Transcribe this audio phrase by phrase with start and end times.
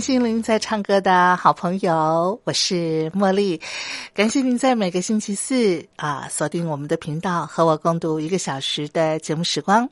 [0.00, 3.60] 心灵在唱歌的好朋友，我是茉莉，
[4.14, 9.88] 感谢您在每个星期四啊锁定我们的频道，和我共度一个小时的节目时光。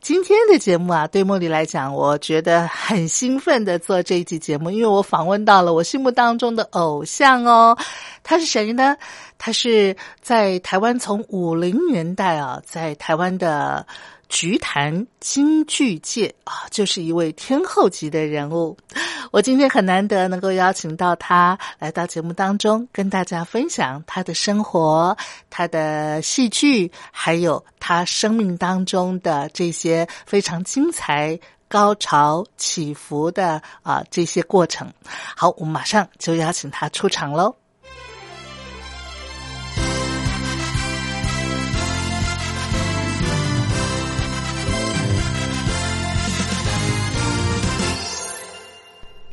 [0.00, 7.76] 今天的节目啊，对茉莉来讲，我觉得很兴奋的做这一期节目，因为我访问到了我心目当中的偶像哦，
[8.22, 8.96] 他是谁呢？
[9.38, 13.86] 他是在台湾从五零年代啊，在台湾的。
[14.28, 18.76] 菊坛京剧界啊，就是一位天后级的人物。
[19.32, 25.16] 我今天很难得能够邀请到他来到节目当中，跟大家分享他的生活、
[25.50, 34.90] 他的戏剧，还有他生命当中的这些非常精彩、高潮起伏的啊这些过程。
[35.36, 37.54] 好，我们马上就邀请他出场喽。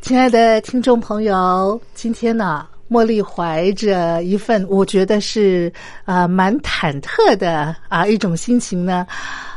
[0.05, 5.73] 亲爱的听众朋友，今天呢，茉莉怀着一份我觉得是
[6.03, 9.07] 啊蛮忐忑的啊一种心情呢，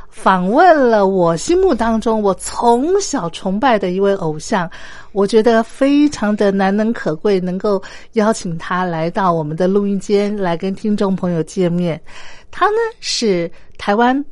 [0.08, 4.66] 访问了我心目当中我从小崇拜的一位偶像，
[5.12, 7.82] 我觉得非常的难能可贵，能够
[8.14, 12.00] 邀请他来到我们的录音间来跟听众朋友见面。
[12.50, 14.24] 他呢是台湾。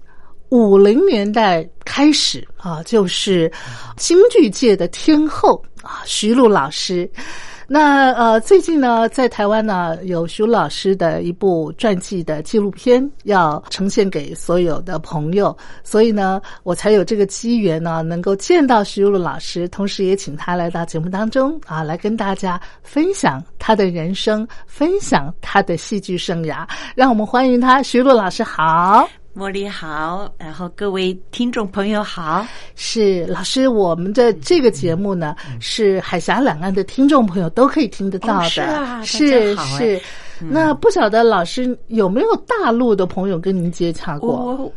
[0.50, 3.50] 五零年代开始啊，就是
[3.96, 7.08] 京剧界的天后啊，徐璐老师。
[7.68, 26.64] 那呃，最近呢，在台湾呢，有徐璐老师的一部传记的纪录片要呈现给所有的朋友，所以呢，我才有这个机缘呢，能够见到徐璐老师，同时也请他来到节目当中啊，来跟大家分享他的人生，分享他的戏剧生涯。
[26.94, 29.08] 让我们欢迎他，徐璐老师好。
[29.36, 40.00] 茉莉好，然后各位听众朋友好，是老师，我们的这个节目呢，是海峡两岸的听众朋友都可以听得到的，是啊，是是。
[40.40, 44.30] 那不晓得老师有没有大陆的朋友跟您接洽过？
[44.30, 44.72] 我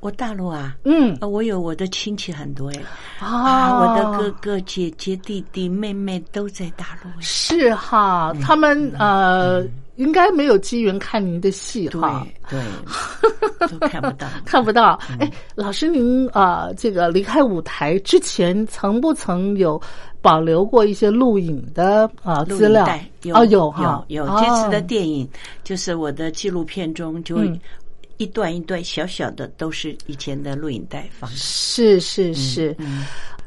[0.00, 2.82] 我大陆啊，嗯，我有我的亲戚很多哎，
[3.26, 9.64] 啊，我的哥哥姐姐弟弟妹妹都在大陆，是哈，他们呃。
[9.96, 12.60] 应该没有机缘看您的戏哈，对，
[13.68, 14.98] 都看不到， 看不到。
[15.20, 19.80] 哎，老师，您啊，这个离开舞台之前，曾不曾有
[20.20, 22.84] 保留过一些录影的啊资料？
[23.32, 24.26] 哦，有有，有。
[24.40, 25.28] 这次的电影
[25.62, 27.38] 就是我的纪录片中，就
[28.16, 31.30] 一段一段小小的，都是以前的录影带放。
[31.30, 32.76] 是是是，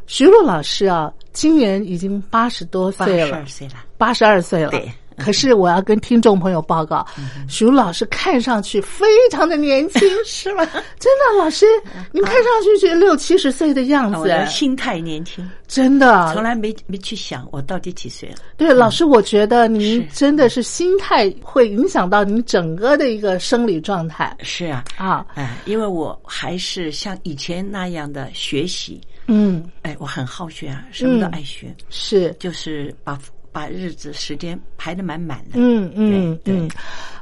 [0.06, 4.70] 徐璐老师啊，今年已经八十多岁了，八十二岁了，八十二岁了。
[4.70, 4.90] 对。
[5.18, 7.06] 可是我要跟听众朋友报告，
[7.50, 10.64] 徐老师看上去非常的年轻， 是吗？
[11.00, 11.66] 真的，老师，
[12.12, 18.36] 您看上去是六七十岁的样子，心态年轻，真的，从来没没去想我到底几岁了。
[18.56, 24.36] 对，老师，我觉得您真的是心态会影响到您整个的一个生理状态。
[24.44, 33.18] 是啊，啊，哎，因为我还是像以前那样的学习，嗯，哎，我很好学啊，什么都爱学，是，就是把。
[33.58, 36.70] 把日子时间排得满满的，嗯嗯嗯，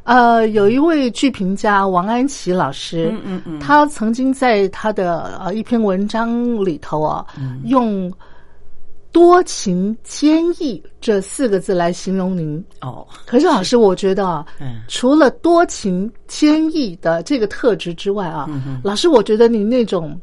[0.04, 7.26] 呃，有一位剧评家王安琪老师，嗯嗯嗯，他曾经在他的呃一篇文章里头啊，
[7.64, 8.12] 用
[9.14, 13.08] 多情坚毅这四个字来形容您哦。
[13.26, 14.82] 可是老师，我觉得啊，嗯。
[14.90, 18.46] 除了多情坚毅的这个特质之外啊，
[18.84, 20.20] 老师，我觉得你那种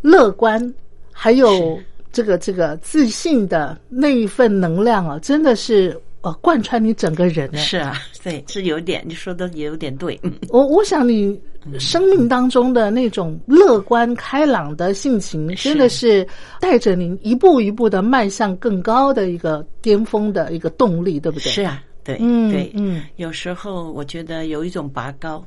[0.00, 0.74] 乐观
[1.12, 1.78] 还有。
[2.12, 7.58] 这个这个自信的那一份能量啊，真的是呃贯穿你整个人呢。
[7.58, 10.20] 是啊， 对，是有点你说的也有点对。
[10.50, 11.40] 我我想你
[11.78, 16.26] 生命当中的那种乐观开朗的性情，真的是
[16.60, 21.50] 带着您一步一步的迈向更高的一个巅峰的一个动力，对不对？
[21.52, 25.44] 是啊，对，嗯对，嗯，有时候我觉得有一种拔高，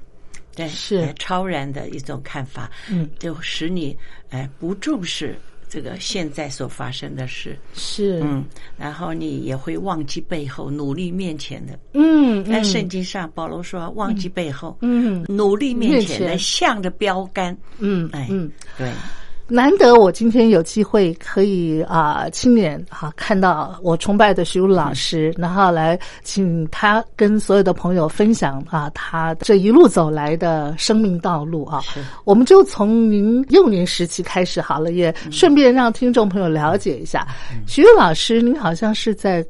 [0.56, 3.96] 对，是呃超然的一种看法，嗯，就使你
[4.30, 5.36] 哎不重视
[5.76, 8.46] 这个现在所发生的事，是，嗯，
[8.78, 11.78] 然后你也会忘记背后，努力面前的。
[11.92, 12.64] 嗯，在嗯。
[12.64, 15.26] 圣经上，保罗说忘记背后，嗯。
[15.28, 18.50] 努力面前的向着标杆，嗯哎，嗯。
[18.78, 18.90] 对，
[19.48, 31.80] 难得我今天有机会可以啊、亲眼啊看到我崇拜的徐璐老师，然后来请他跟所有的朋友分享啊他这一路走来的生命道路啊。
[32.24, 37.28] 我们就从您幼年时期开始好了，也顺便让听众朋友了解一下，
[37.68, 39.46] 徐璐老师，您好像是在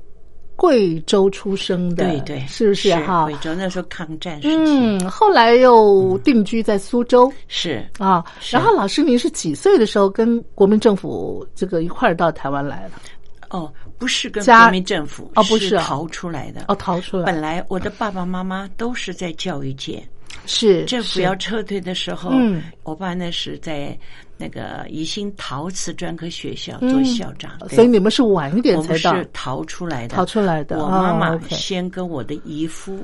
[0.56, 2.96] 贵州出生的，对对，是不是？
[2.96, 3.26] 哈。
[3.26, 3.36] 贵？
[3.42, 7.32] 州那时候抗战时期、嗯，后来又定居在苏州。
[7.48, 7.86] 是。
[8.00, 12.92] 啊，然后老师，您是几岁的时候跟国民政府这个一块儿到台湾来了？
[13.50, 16.66] 哦，不是跟国民政府哦不是逃出来的。
[16.68, 17.26] 哦，逃出来。
[17.26, 20.04] 本来我的爸爸妈妈都是在教育界，
[20.46, 22.64] 是政府要撤退的时候，嗯。
[22.84, 23.98] 我爸那时在
[24.38, 26.90] 那个宜兴陶瓷专科学校嗯。
[26.90, 29.16] 做校长，所以你们是晚一点才到。
[29.16, 30.78] 是逃出来的，逃出来的。
[30.78, 33.04] 我妈妈先跟我的姨夫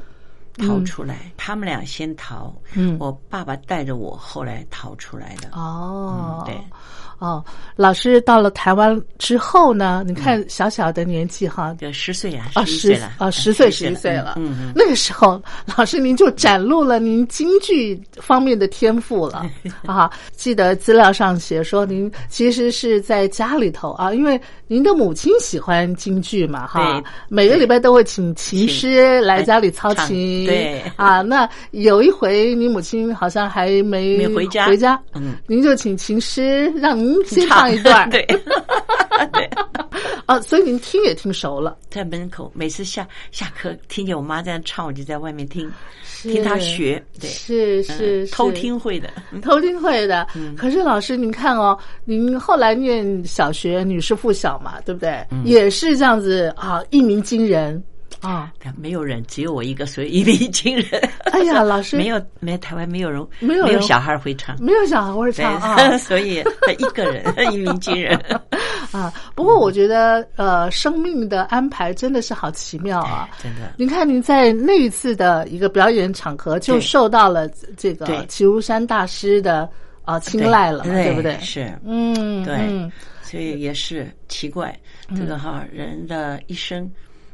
[0.58, 2.98] 逃出来，他们俩先逃，嗯。
[3.00, 5.50] 我爸爸带着我后来逃出来的。
[5.54, 6.56] 哦，嗯对。
[7.22, 7.44] 哦，
[7.76, 10.04] 老师到了台湾之后呢？
[10.08, 14.34] 你看小小的年纪哈，有，十岁啊，啊，十啊，十岁十11一岁了。
[14.38, 15.40] 嗯嗯，那个时候，
[15.78, 19.46] 老师您就展露了您京剧方面的天赋了
[19.86, 20.10] 啊！
[20.36, 30.44] 记得资料上写说，您其实是在家里头啊，因为您的母亲喜欢京剧嘛，哈，每个礼拜都会请琴师来家里操琴。
[30.48, 38.26] 对啊，那有一回你母亲好像还没没回家回家，嗯，您就请琴师让您先唱一段， 对。
[39.34, 39.48] 对，
[40.26, 41.78] 啊，所以您听也听熟了。
[41.92, 45.72] 在门口每次下下课听见我妈这样唱，我就在外面听，
[46.24, 49.10] 听她学，对，是是偷听会的，
[49.44, 50.28] 偷听会的。
[50.58, 55.24] 可是老师，您看哦，您后来念小学女士附小嘛，对不对？
[55.44, 57.82] 也是这样子啊，一鸣惊人
[58.22, 58.52] 啊！
[58.78, 61.10] 没有人，只有我一个，所以一鸣惊人。
[61.32, 67.24] 哎呀，老师没有，没有台湾没有人，没有没有小孩会唱，没有小孩会唱啊 所以他一个人
[67.54, 68.18] 一鸣惊人。
[68.92, 69.14] 啊！
[69.36, 73.30] 不过我觉得，呃，生命的安排真的是好奇妙啊！
[73.42, 77.48] 真的，您看，您在那一次的一个表演场合，就受到了
[77.78, 79.70] 这个齐如山大师的
[80.04, 81.38] 啊青睐了，对对不对？
[81.40, 82.92] 是，嗯，对嗯
[83.22, 84.78] 所以也是奇怪，
[85.16, 86.90] 这个哈人的一生，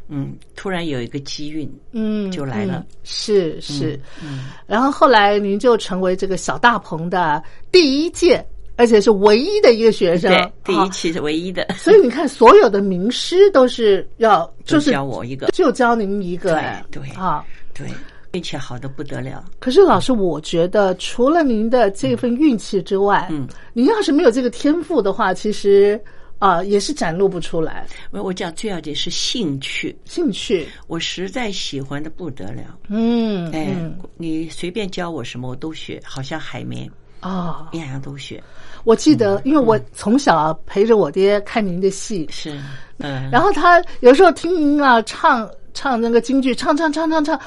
[0.10, 2.78] 嗯，突然有一个机运，嗯，就来了。
[2.78, 8.46] 嗯是是，嗯，然后后来您就成为这个小大鹏的第一届，
[8.76, 10.30] 而且是唯一的一个学生。
[10.32, 16.62] 对，，第一啊期是唯一的，所以你看，所有的名师都是要就是教我一个，就教您一个，
[16.92, 17.44] 对啊。
[17.74, 17.88] 对，
[18.34, 26.02] 运气好的不得了，可是老师，我觉得除了您的这份运气之外，嗯，您要是没有这个天赋的话，其实
[26.40, 27.86] 啊、也是展露不出来。
[28.12, 30.68] 我我讲最要紧是兴趣，兴趣。
[30.88, 36.90] 我实在喜欢的不得了，嗯，哎嗯，你随便教我什么我都学，好像海绵，
[37.22, 38.42] 啊、样样都学，
[38.84, 42.56] 我记嗯得，因为我从小陪着我爹看您的戏，是，
[43.00, 47.40] 嗯，然后他有时候听您啊唱唱那个京剧，唱唱唱唱唱。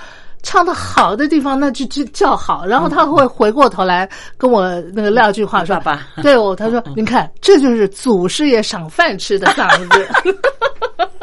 [0.42, 6.06] 唱的好的地方，那就就叫好，然后他会回过头来跟我那个撂句话说：“爸爸。
[6.22, 10.08] 对我，他说，您看，这就是祖师爷赏饭吃的嗓子。”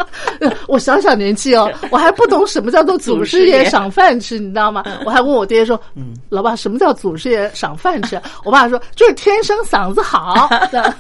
[0.68, 4.84] 我小小年纪哦，我还不懂什么叫做祖师爷赏饭吃，你知道吗？
[5.06, 10.50] 我还问我爹说：“嗯，老爸，什么叫祖师爷赏饭吃？”我爸说：“就是天生嗓子好。
[10.72, 10.94] 这样”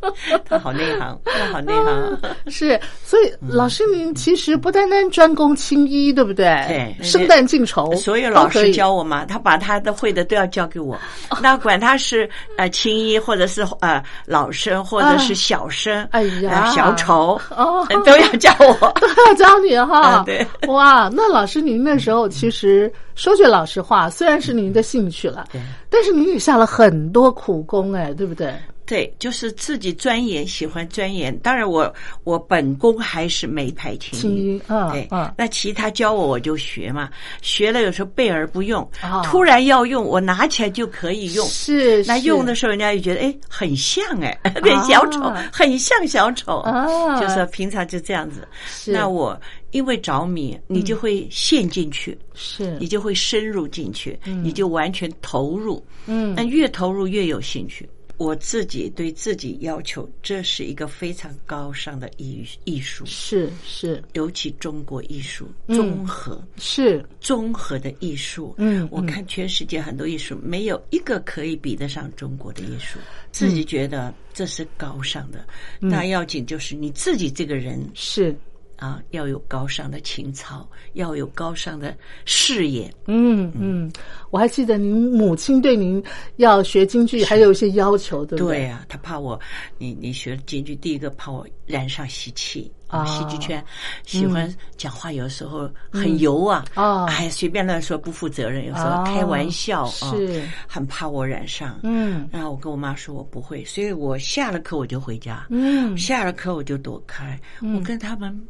[0.48, 6.46] 他好内行，他好内行， 是，所以老师您其实不单单专攻青衣，对不对？
[6.68, 10.98] 对生旦净丑，所有老师教我嘛，他把他的会的都要教给我。
[11.40, 16.64] 那管他是呃青衣，或者是呃老生，或者是小生，哎呀。
[16.64, 18.74] 呃小丑，哦 都要教我。
[19.00, 20.22] 都要教你哈啊。
[20.24, 28.54] 对，哇，那老师您那时候其实说句老实话，虽然是您的兴趣了，对但是您也下了很多苦功，哎，对不对？
[28.90, 31.38] 对，就是自己钻研，喜欢钻研。
[31.38, 31.94] 当然我，
[32.24, 37.08] 我本宫还是梅派琴青衣，嗯对，嗯，那其他教我我就学嘛，
[37.40, 41.46] 学了有时候备而不用，哦突然要用，我拿起来就可以用。
[41.46, 42.08] 是是。
[42.08, 47.20] 那用的时候，人家就觉得哎，很像哎，对，小丑啊很像小丑，啊。
[47.20, 48.48] 就是平常就这样子。
[48.66, 48.90] 是。
[48.90, 52.76] 那我因为着迷，你就会陷进去，是。
[52.80, 55.80] 你就会深入进去，你就完全投入。
[56.06, 56.34] 嗯。
[56.34, 57.88] 那越投入越有兴趣。
[58.20, 66.46] 我自己对自己要求，这是一个非常高尚的艺艺术，是是尤其中国艺术嗯综合。
[66.58, 72.98] 是综合的艺术，嗯我看全世界很多艺术，没有一个可以比得上中国的艺术。
[73.32, 75.46] 自己觉得这是高尚的，
[75.78, 78.36] 那要紧就是你自己这个人是，
[78.76, 81.96] 啊，要有高尚的情操，要有高尚的
[82.26, 82.92] 事业。
[83.06, 83.90] 嗯嗯，
[84.30, 86.02] 我还记得您母亲对您
[86.36, 88.58] 要学京剧还有一些要求，对不对？
[88.58, 89.38] 对呀、他怕我，
[89.78, 93.04] 你你学京剧，第一个怕我染上习气啊。
[93.06, 93.62] 戏剧圈
[94.06, 97.06] 喜欢讲话，有时候很油啊，啊。
[97.06, 100.42] 哎，随便乱说不负责任，有时哦候开玩笑啊，是。
[100.66, 101.80] 很怕我染上。
[101.82, 102.28] 嗯。
[102.30, 105.96] 然后我跟我妈说我不会，所以我下了课我就回家，嗯。
[105.98, 108.48] 下了课我就躲开，我跟他们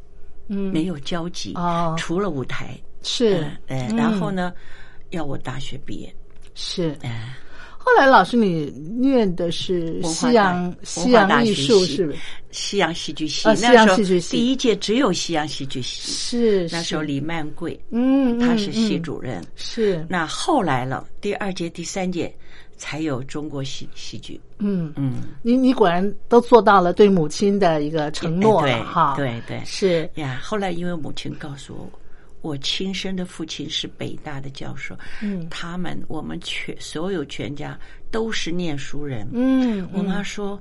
[0.49, 3.38] 嗯，没有交集，哦除了舞台，是。
[3.38, 3.96] 嗯，哎，嗯。
[3.96, 4.52] 然后呢，
[5.11, 6.14] 要我大学毕业，
[6.55, 6.97] 是。
[7.02, 7.37] 哎。
[7.83, 8.67] 后来老师你
[8.99, 12.19] 念的是西洋大西洋艺术是不是？
[12.50, 19.43] 西洋戏剧系，那时候洋戏剧系第一届只有西洋戏剧系，是是那时候李曼贵，嗯，他是系主任。
[19.57, 22.33] 是那后来了，第二届、第三届
[22.76, 24.38] 才有中国戏戏剧。
[24.59, 30.38] 嗯嗯，你你果然都做到了对母亲的一个承诺哎了哈，对对对是呀。
[30.43, 32.00] 后来因为母亲告诉我，
[32.42, 37.78] 我亲生的父亲是北大的教授，嗯他们我们全所有全家
[38.11, 39.28] 都是念书人。
[39.32, 40.61] 嗯我妈说。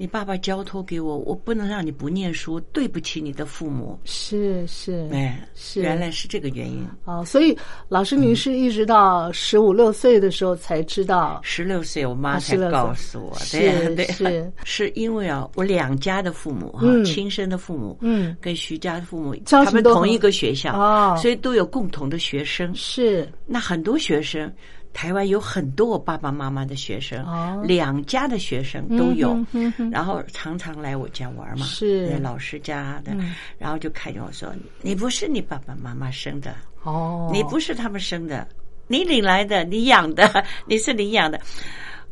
[0.00, 4.00] 你爸爸交托给我，我不能让你不念书，对不起你的父母。
[4.04, 5.82] 是是哎，是。
[5.82, 6.82] 原来是这个原因。
[7.04, 7.54] 哦，所以
[7.86, 11.38] 老师您是一直到十五六岁的时候才知道。
[11.42, 13.58] 十六岁，我妈啊才告诉我，是
[13.94, 14.06] 对对。
[14.06, 14.52] 是。
[14.64, 17.04] 是因为啊，我两家的父母哈、嗯。
[17.04, 18.34] 亲生的父母，嗯。
[18.40, 21.14] 跟徐家的父母，他们同一个学校，哦。
[21.20, 22.74] 所以都有共同的学生。
[22.74, 23.30] 是。
[23.44, 24.50] 那很多学生，
[24.92, 27.62] 台湾有很多我爸爸妈妈的学生，哦。
[27.64, 32.08] 两家的学生都有，嗯哼嗯哼然后常常来我家玩嘛，是。
[32.08, 33.34] 在老师家的，嗯。
[33.58, 38.46] 然后就看见我说：“你不是你爸爸妈妈生的，哦，你不是他们生的，
[38.86, 41.40] 你领来的，你养的， 你是领养的。”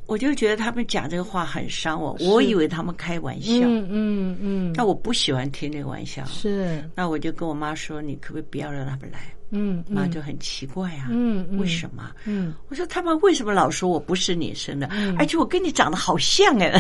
[0.09, 4.73] 我就觉得他们讲这个话很伤我，我以为他们开玩笑，嗯嗯嗯。
[4.75, 6.25] 但我不喜欢听这个玩笑。
[6.25, 6.83] 是。
[6.95, 9.19] 那我就跟我妈说：“你可不可以不要让他们来？”
[9.51, 9.95] 嗯嗯。
[9.95, 11.59] 妈就很奇怪啊，嗯嗯。
[11.59, 12.11] 为什么？
[12.25, 12.55] 嗯。
[12.69, 14.89] 我说他们为什么老说我不是你生的，
[15.19, 16.73] 而且我跟你长得好像哎，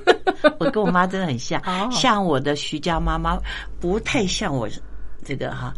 [0.60, 3.40] 我跟我妈真的很像哦，像我的徐家妈妈，
[3.80, 4.68] 不太像我
[5.24, 5.74] 这个哈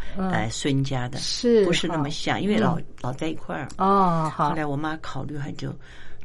[0.51, 2.43] 孙家的，是不是那么像？
[2.43, 3.69] 因为老老在一块儿。
[3.79, 4.51] 哦好。
[4.51, 5.73] 后来我妈考虑很久，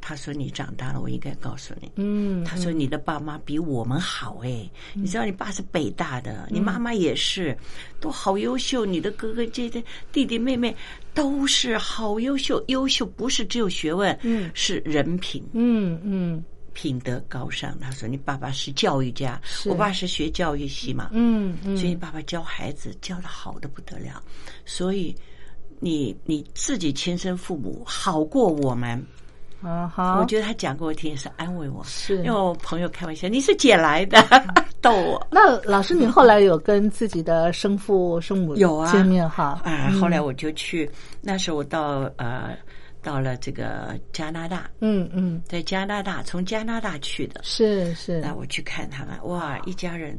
[0.05, 1.89] 她说你长大了，我应该告诉你。
[1.95, 7.57] 嗯他说你的爸妈比我们好哎，你知道你爸是北大的，你妈妈也是，
[8.01, 8.85] 都好优秀。
[8.85, 9.81] 你的哥哥姐姐
[10.11, 10.75] 弟弟妹妹
[11.13, 15.41] 都是好优秀，优秀不是只有学问，嗯是人品。
[15.53, 16.43] 嗯嗯
[16.73, 24.21] 品德高尚，他说你爸爸是教育家，我爸是学教育系嘛，嗯嗯所以你爸爸教孩子教的好的不得了，
[24.65, 25.15] 所以
[25.79, 29.01] 你你自己亲生父母好过我们，
[29.63, 32.17] 我觉得他讲给我听也是安慰我，是。
[32.17, 34.21] 因为我朋友开玩笑，你是捡来的，
[34.81, 35.27] 逗我。
[35.31, 38.91] 那老师，你后来有跟自己的生父生母有啊。
[38.91, 39.61] 见面哈？
[39.63, 40.89] 啊，后来我就去，
[41.21, 42.55] 那时候我到呃
[43.01, 48.19] 到了这个加拿大，嗯嗯，在加拿大从加拿大去的，是是。
[48.19, 50.17] 那我去看他们，哇，一家人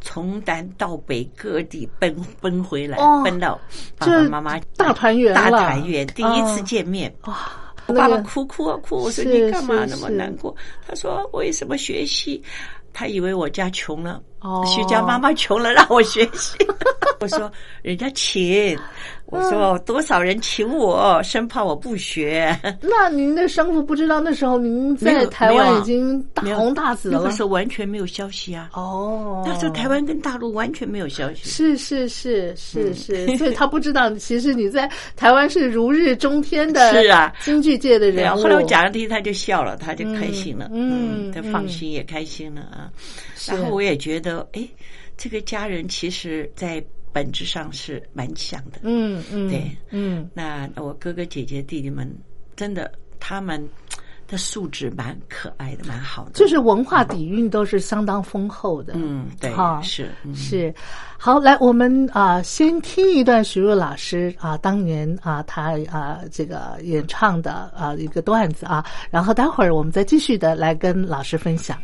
[0.00, 3.22] 从南到北各地奔奔回来，哦。
[3.24, 3.60] 奔到
[3.96, 7.12] 爸爸妈妈大团圆大团圆，第一次哦见面。
[7.24, 7.52] 哇，
[7.86, 10.54] 我爸爸哭哭啊哭，我说你干嘛那么难过？
[10.86, 12.42] 他说为什么学习？
[12.94, 16.58] 他以为我家穷了，哦徐家妈妈穷了让我学习。
[17.20, 17.50] 我说
[17.82, 18.78] 人家请，
[19.32, 22.54] 我说多少人请我，生怕我不学。
[22.82, 28.68] 那您的生父不知道那时候您在台湾已经大红大紫了那个时候完全没有消息啊。
[28.74, 31.48] 哦，那时候台湾跟大陆完全没有消息。
[31.48, 34.86] 是是是嗯是是，所以他不知道，其实你在
[35.16, 38.42] 台湾是如日中天的，是啊京剧界的人物。
[38.42, 42.92] 后来我讲了第一，他就笑了，他就开心了，嗯嗯他放心也开心了啊。
[43.48, 44.68] 然后我也觉得，哎，
[45.16, 48.78] 这个家人其实在本质上是蛮像的。
[48.82, 52.10] 嗯嗯，对嗯那我哥哥姐姐弟弟们，
[52.56, 52.90] 真的
[53.20, 53.62] 他们
[54.26, 56.30] 的素质蛮可爱的，蛮好的。
[56.32, 58.94] 就是文化底蕴都是相当丰厚的。
[58.96, 60.74] 嗯，对，哈是嗯是，
[61.18, 71.78] 好，来，我们啊、先听一段徐若老师啊、当年啊、他啊、这个演唱的啊、一个段子啊，然后待会儿我们再继续的来跟老师分享。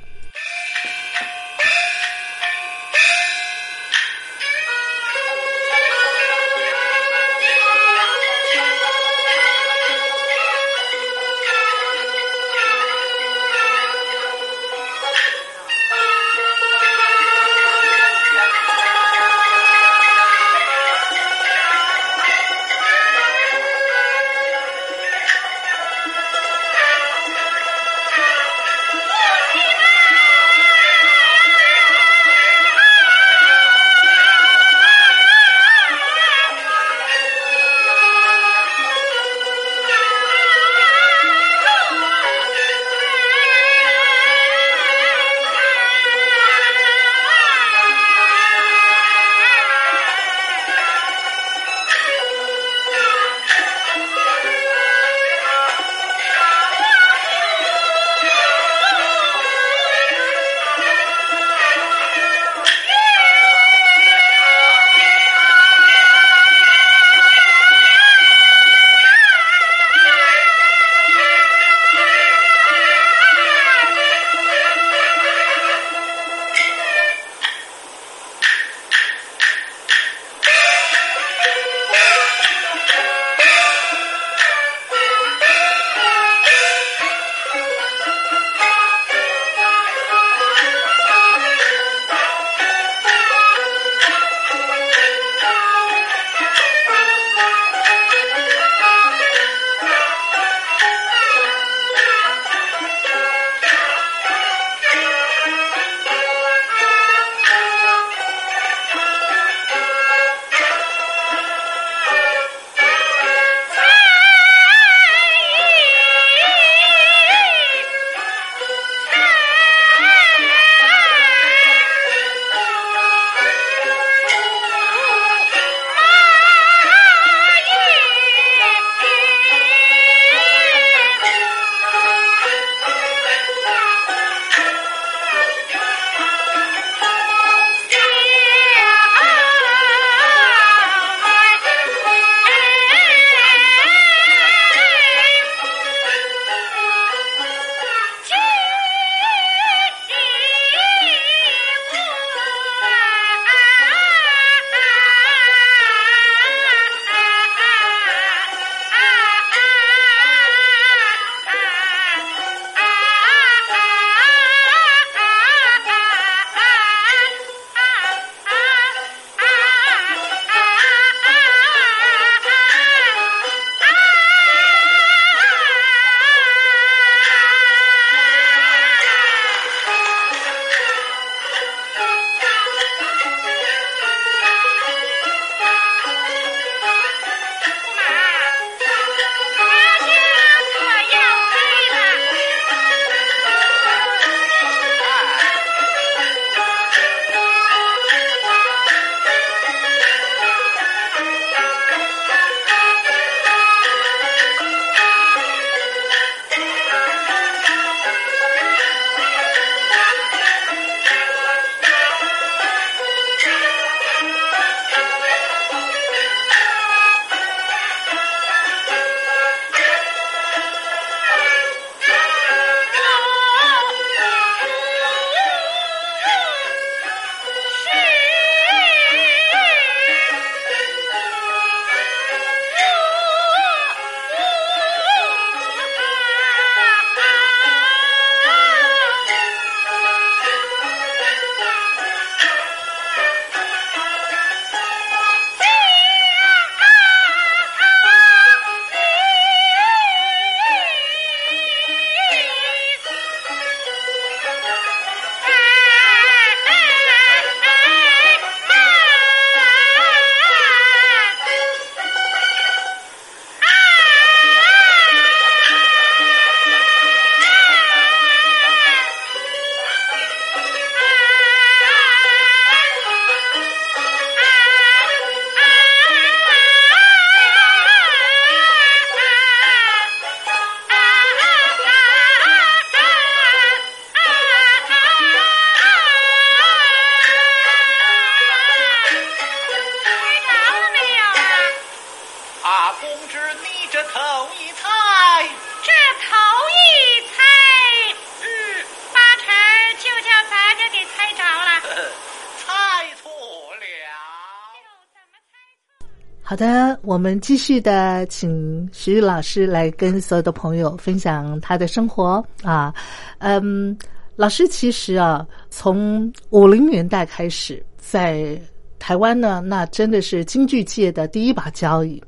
[306.59, 312.93] 的，我们继续的请徐玉老师来跟所有的朋友分享他的生活啊。
[313.39, 313.97] 嗯，
[314.35, 318.61] 老师其实啊，从五零年代开始在
[318.99, 322.21] 台湾呢，那真的是京剧界的第一把交椅。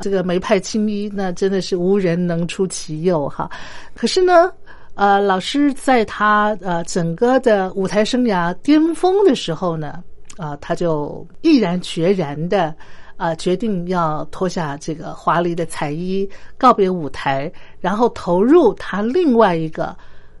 [0.00, 3.50] 这个梅派青衣，那真的是无人能出其右哈。
[3.94, 4.50] 可是呢，
[4.94, 10.02] 呃，老师在他呃整个的舞台生涯巅峰的时候呢，
[10.38, 12.74] 啊，他就毅然决然的
[13.18, 16.26] 啊决定要脱下这个华丽的彩衣，
[16.56, 19.94] 告别舞台，然后投入他另外一个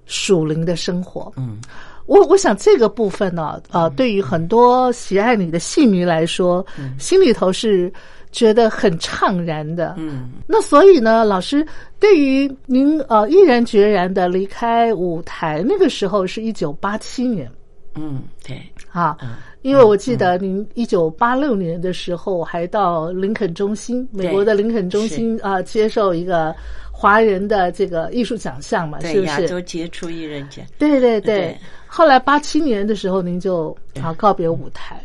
[0.06, 1.30] 属灵的生活。
[1.36, 1.58] 嗯，
[2.06, 6.64] 我我想这个部分呢，呃，对于很多喜爱你的戏迷来说，
[6.98, 7.92] 心里头是
[8.32, 9.94] 觉得很怅然的。
[9.98, 11.66] 嗯，那所以呢，老师
[11.98, 17.50] 对于您呃毅然决然的离开舞台，那个时候是一九八七年
[17.94, 19.16] 嗯，对，啊，
[19.62, 26.54] 因为我记得您一九八六年的时候还到林肯中心，美国的林肯中心啊、接受一个
[26.92, 29.22] 华人的这个艺术奖项嘛，是，不是？
[29.26, 30.64] 亚洲杰出艺人奖。
[30.78, 31.36] 对对对。
[31.36, 31.58] 对。
[31.90, 35.02] 后来八七年的时候，您就啊告别舞台，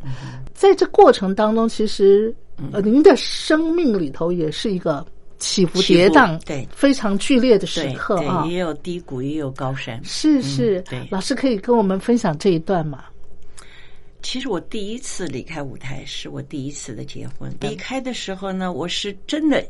[0.54, 2.36] 在这过程当中，其实
[2.74, 5.04] 呃您的生命里头也是一个
[5.44, 8.46] 起伏跌宕，对非常剧烈的时刻啊。
[8.48, 10.02] 也有低谷，也有高山。
[10.04, 13.04] 是是，对老师可以跟我们分享这一段吗？
[14.22, 17.54] 其实我第一次离开舞台是我第一次的结婚。
[17.60, 19.62] 离开的时候呢，我是真的，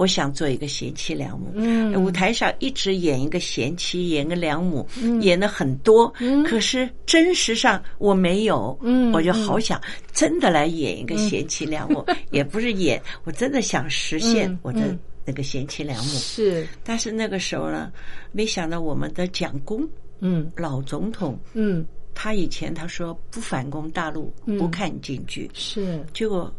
[0.00, 1.52] 我想做一个贤妻良母。
[1.54, 1.92] 嗯。
[2.02, 4.88] 舞台上一直演一个贤妻，演个良母，
[5.20, 6.10] 演的很多。
[6.48, 8.78] 可是真实上我没有。
[8.80, 9.78] 嗯我就好想
[10.10, 14.98] 真的来演一个贤妻良母， 也不是演，我真的想实现嗯我的嗯。
[15.26, 16.12] 那个贤妻良母。
[16.12, 17.92] 是，但是那个时候呢，
[18.32, 19.86] 没想到我们的蒋公
[20.20, 20.50] 嗯。
[20.56, 21.84] 老总统，嗯。
[22.14, 24.56] 他以前他说不反攻大陆，嗯。
[24.56, 26.52] 不看京剧，是，结果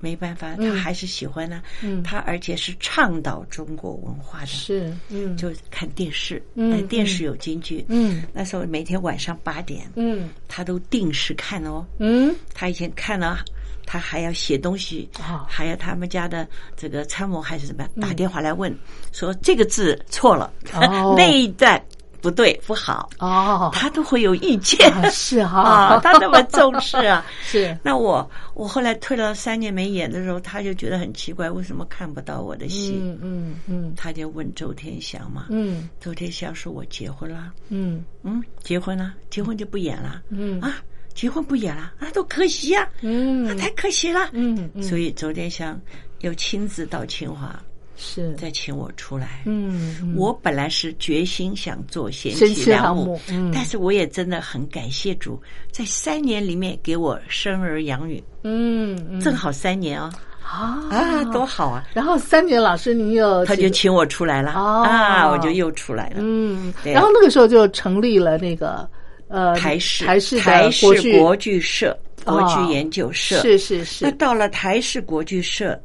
[0.00, 2.02] 没办法，他还是喜欢呢、嗯。
[2.02, 5.36] 他而且是倡导中国文化的，是，嗯。
[5.36, 8.22] 就看电视，嗯哎电视有京剧，嗯。
[8.32, 10.30] 那时候每天晚上八点，嗯。
[10.48, 11.86] 他都定时看哦。
[11.98, 12.34] 嗯。
[12.54, 13.44] 他以前看了，
[13.86, 18.74] 他还要写东西，啊还要他们家的这个参谋还是什么打电话来问，
[19.12, 21.14] 说这个字错了，哦。
[21.18, 21.80] 那一段
[22.20, 24.90] 不对不好，哦，他都会有意见。
[24.92, 25.60] 啊是哈。
[25.62, 27.24] 啊，他那么重视啊。
[27.42, 27.76] 是。
[27.82, 32.98] 那我我后来退了三年没演的时候，他就觉得很奇怪，为什么看不到我的戏？
[33.00, 33.92] 嗯嗯嗯。
[33.96, 35.46] 他就问周天祥嘛。
[35.50, 35.88] 嗯。
[36.00, 38.04] 周天祥说：“我结婚了，嗯。
[38.22, 40.60] 嗯，结婚了，结婚就不演了，嗯。
[40.60, 40.76] 啊，
[41.14, 43.56] 结婚不演了，啊，都可惜呀、啊，嗯。
[43.56, 44.28] 太可惜了。
[44.32, 44.82] 嗯嗯。
[44.82, 45.80] 所以周天祥
[46.20, 47.58] 又亲自到清华，
[48.00, 49.42] 是，再请我出来。
[49.44, 50.14] 嗯嗯。
[50.16, 53.20] 我本来是决心想做贤贤妻良母
[53.52, 55.38] 但是我也真的很感谢主，
[55.70, 59.20] 在三年里面给我生儿养女，嗯嗯。
[59.20, 60.10] 正好三年啊
[60.42, 60.80] 啊。
[60.90, 61.84] 啊，多好啊！
[61.92, 64.52] 然后三年老师你有他就请我出来了。
[64.54, 64.82] 哦。
[64.82, 66.16] 啊，我就又出来了。
[66.20, 66.94] 嗯，对。
[66.94, 68.88] 然后那个时候就成立了那个
[69.28, 70.86] 呃台式台式台式
[71.18, 71.60] 国剧。
[71.60, 73.40] 社、国哦剧研究社。
[73.42, 74.04] 是是是。
[74.04, 75.78] 那到了台式国剧社，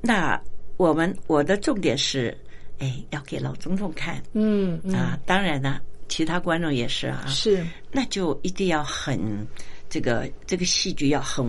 [0.00, 0.38] 那
[0.82, 2.36] 我们我的重点是，
[2.80, 5.16] 哎，要给老总统看嗯嗯啊。
[5.24, 7.24] 当然呢，其他观众也是啊。
[7.28, 9.46] 是那就一定要很
[9.88, 11.46] 这个这个戏剧要很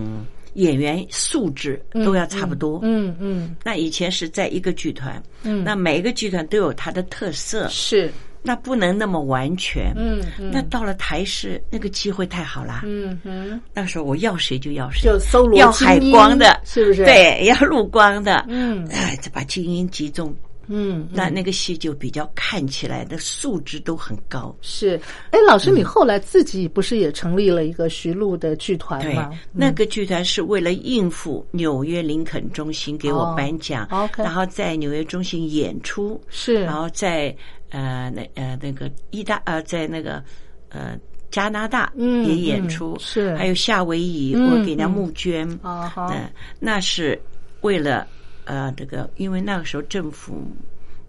[0.52, 2.78] 演员素质都要差不多。
[2.84, 8.12] 嗯嗯那以前是在一个剧团，嗯那每一个剧团都有它的特色，是
[8.46, 9.92] 那不能那么完全。
[9.96, 10.50] 嗯嗯。
[10.52, 12.82] 那到了台式，那个机会太好了。
[12.84, 17.04] 嗯嗯那时候我要谁就要谁，就搜罗要海光的，是不是？
[17.04, 18.44] 对，要陆光的。
[18.48, 18.86] 嗯。
[18.92, 20.34] 哎，这把精英集中，
[20.66, 24.54] 嗯那那个戏就比较看起来的素质都很高。
[24.60, 25.00] 是。
[25.30, 36.62] 哎，老师你后来自己不是也成立了一个徐璐的剧团对吗？，那个剧团是为了应付纽约林肯中心给我哦颁奖，然后在纽约中心演出，是。
[36.62, 37.34] 然后在
[37.74, 40.22] 呃那呃那个意大呃在那个
[40.68, 40.96] 呃
[41.28, 43.34] 加拿大嗯也演出，嗯是。
[43.36, 44.90] 还有夏威夷，嗯我给人家嗯。
[44.90, 47.20] 募捐，啊哈嗯，那是
[47.62, 48.06] 为了
[48.44, 50.40] 呃这个，因为那个时候政府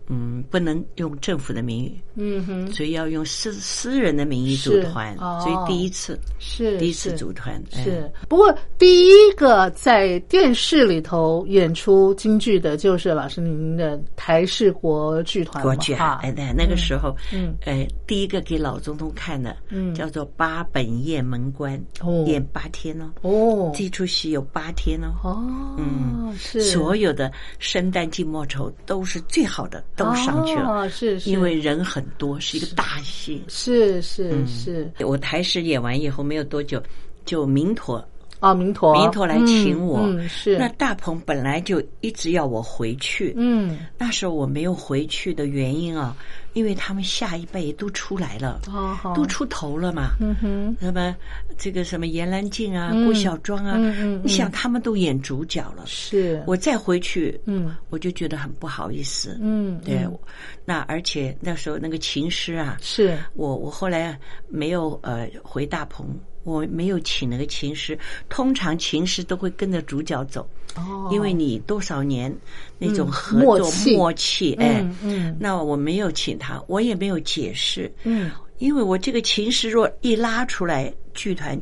[0.07, 2.71] 嗯不能用政府的名义，嗯哼。
[2.71, 5.39] 所以要用私私人的名义组团，哦。
[5.43, 7.83] 所以第一次是第一次组团哎。
[7.83, 16.19] 是，不过第一个在电视里头演出京剧的，就是老师您的台视国剧团国剧哈。
[16.23, 19.93] 哎，对，那个时候，嗯呃，第一个给老总统看的，嗯。
[19.95, 22.23] 叫做八本雁门关，哦。
[22.27, 23.71] 演八天哦，哦。
[23.73, 26.61] 这出戏有八天哦，哦嗯是。
[26.61, 31.29] 所有的生旦净末丑都是最好的，都上去了，哦是是。
[31.29, 33.43] 因为人很多，是一个大戏。
[33.47, 34.47] 是是嗯。
[34.47, 34.91] 是。
[34.99, 36.81] 我台视演完以后没有多久，
[37.25, 38.05] 就明陀。
[38.41, 40.01] 啊，弥陀，弥陀来请我。
[40.01, 40.57] 嗯，嗯是。
[40.57, 46.15] 那大鹏本来就一直要我回去，嗯，那时候我没有回去的原因啊，
[46.55, 50.15] 因为他们下一辈都出来了，哦都出头了嘛。
[50.19, 51.15] 嗯哼，那么
[51.57, 53.05] 这个什么严兰静啊、嗯。
[53.05, 54.21] 郭小庄啊，嗯嗯嗯。
[54.23, 57.75] 你想他们都演主角了，是，我再回去，嗯。
[57.89, 59.37] 我就觉得很不好意思。
[59.41, 60.17] 嗯，对嗯，
[60.63, 66.07] 那而且那时候那个琴师啊，是，我我后来没有呃回大鹏，
[66.45, 67.99] 我没有请那个琴师。
[68.29, 72.33] 通常琴师都会跟着主角走，哦，因为你多少年
[72.77, 75.37] 那种嗯合作默契哎，嗯嗯。
[75.37, 81.59] 那我没有请他，我也没有解释，嗯，因为我这个琴师若一拉出来，剧团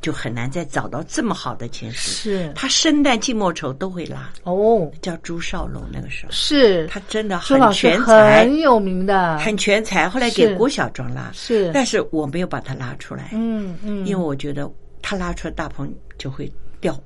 [0.00, 2.10] 就很难再找到这么好的前世。
[2.10, 10.08] 是，他生旦净末丑都会拉，哦，叫朱少龙那个时候，是，他真的很全才，很有名的，很全才。
[10.08, 14.70] 后来给郭小庄拉，是，但是我没有把他拉出来，嗯嗯，因为我觉得
[15.02, 16.98] 他拉出来大鹏就会掉，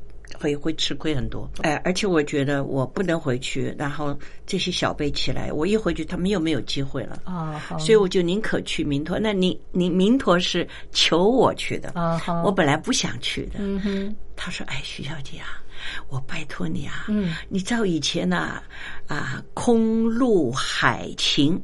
[0.43, 1.49] 会会吃亏很多。
[1.63, 7.23] 哎，而且我觉得我不能回去，然后这些小辈起来，我一回去他们又没有机会了。
[7.25, 9.19] 啊，好，所以我就宁可去弥陀。
[9.21, 13.59] 那你你弥陀是求我去的，啊好，我本来不想去的。
[13.59, 15.63] 嗯哼，他说：“哎，徐小姐啊，
[16.09, 18.61] 我拜托你啊，嗯，你知道以前呢
[19.07, 21.61] 啊空陆海情，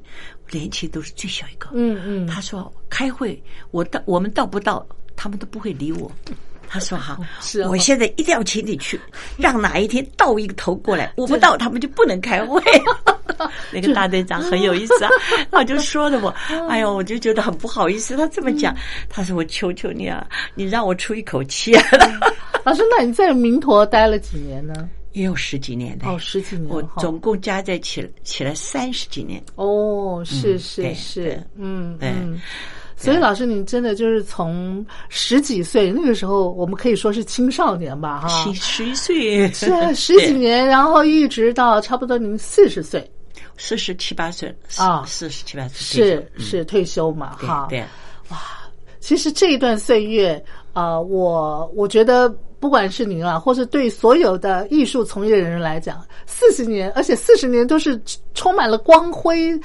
[0.50, 1.70] 连勤都是最小一个。
[1.72, 4.86] 嗯嗯，他说开会，我到我们到不到，
[5.16, 6.10] 他们都不会理我。
[6.68, 9.00] 他说哈，是哦我现在一定要请你去，
[9.38, 12.62] 让哪一天到一个头过来， 我不到他们就不能开会。
[13.72, 15.10] 那个大队长很有意思啊，
[15.50, 16.28] 他就说的我，
[16.68, 18.16] 哎呦，我就觉得很不好意思。
[18.16, 18.74] 他这么讲，
[19.08, 21.84] 他说我求求你啊，你让我出一口气啊。
[22.64, 24.88] 老师，那你在明陀待了几年呢？
[25.12, 29.42] 也有十几年的，哦，十几年，我总共加在起起来三十几年。
[29.54, 32.40] 哦，是是是，嗯对嗯。
[33.00, 38.52] 所以老师，你真的就是从十几岁那个时候，我们可以说是青少年吧，哈。
[38.52, 39.52] 十，十一岁。
[39.52, 43.08] 是啊，十几年，然后一直到差不多您四十岁，
[43.56, 44.52] 四十七八岁。
[44.76, 45.04] 啊。
[45.06, 47.66] 四十七八岁是是退休嘛，对哈。
[47.70, 47.84] 对，
[48.98, 58.00] 其实这一段岁月，啊，我我觉得不管是您啊，或是对所有的艺术从业人员来讲，四十年，而且四十年都是
[58.34, 59.58] 充满了光辉、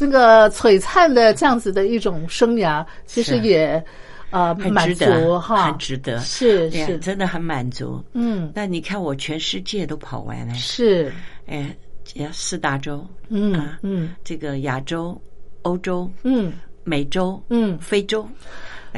[0.00, 3.42] 那个璀璨的这样子的一种生涯，其实是。
[3.42, 3.84] 也
[4.30, 8.02] 呃很满足值得，哈，很值得，是是，真的很满足。
[8.12, 11.12] 嗯，那你看，我全世界都跑完了，是，
[11.46, 11.76] 哎，
[12.14, 14.14] 也四大洲，嗯啊，嗯。
[14.24, 15.20] 这个亚洲、
[15.62, 16.52] 欧洲、嗯。
[16.82, 18.30] 美洲、嗯，非洲，啊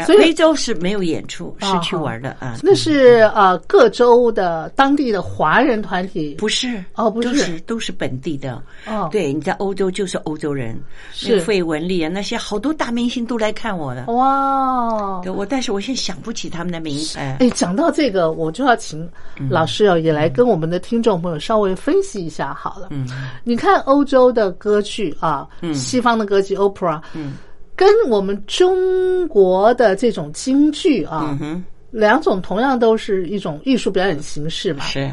[0.07, 2.57] 所以非洲是没有演出，是啊去玩的啊。
[2.63, 8.63] 那是呃各州的当地的华人团体，不是哦不是都是都是本地的。
[8.87, 10.81] 哦对，你在欧洲就是欧洲人，
[11.13, 14.07] 是费雯丽啊，那些好多大明星都来看我的。
[14.07, 17.19] 哇，对我，但是我现在想不起他们的名字。
[17.19, 19.09] 哎，哎，讲到这个，我就要请
[19.51, 22.89] 老师哦，也来跟我们的听众朋友稍微分析一下好了。
[22.91, 23.07] 嗯，
[23.45, 27.35] 你看欧洲的歌剧啊，嗯西方的歌剧 opera，嗯，
[27.77, 35.11] 跟我们中国的这种京剧啊嗯，两种同样都是一种艺术表演形式嘛，是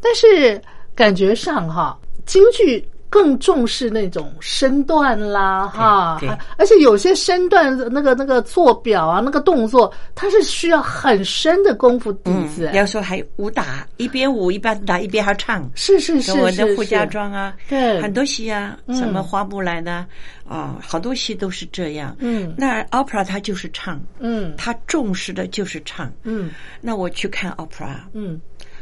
[0.00, 0.60] 但是
[0.94, 2.84] 感觉上哈，京剧。
[3.12, 12.70] 更重视那种身段啦，哈对，而且有些身段那个那个做表啊，那个动作，它是需要很深的功夫底子。
[12.72, 15.70] 要说还武打，一边舞一边打，一边还唱。
[15.74, 20.06] 是是是跟我的是傅家庄啊，对很多戏啊，嗯什么花木兰呐，
[20.48, 22.16] 啊，好多戏都是这样。
[22.18, 26.10] 嗯那 opera 它就是唱，嗯它重视的就是唱。
[26.22, 28.40] 嗯那我去看 opera，嗯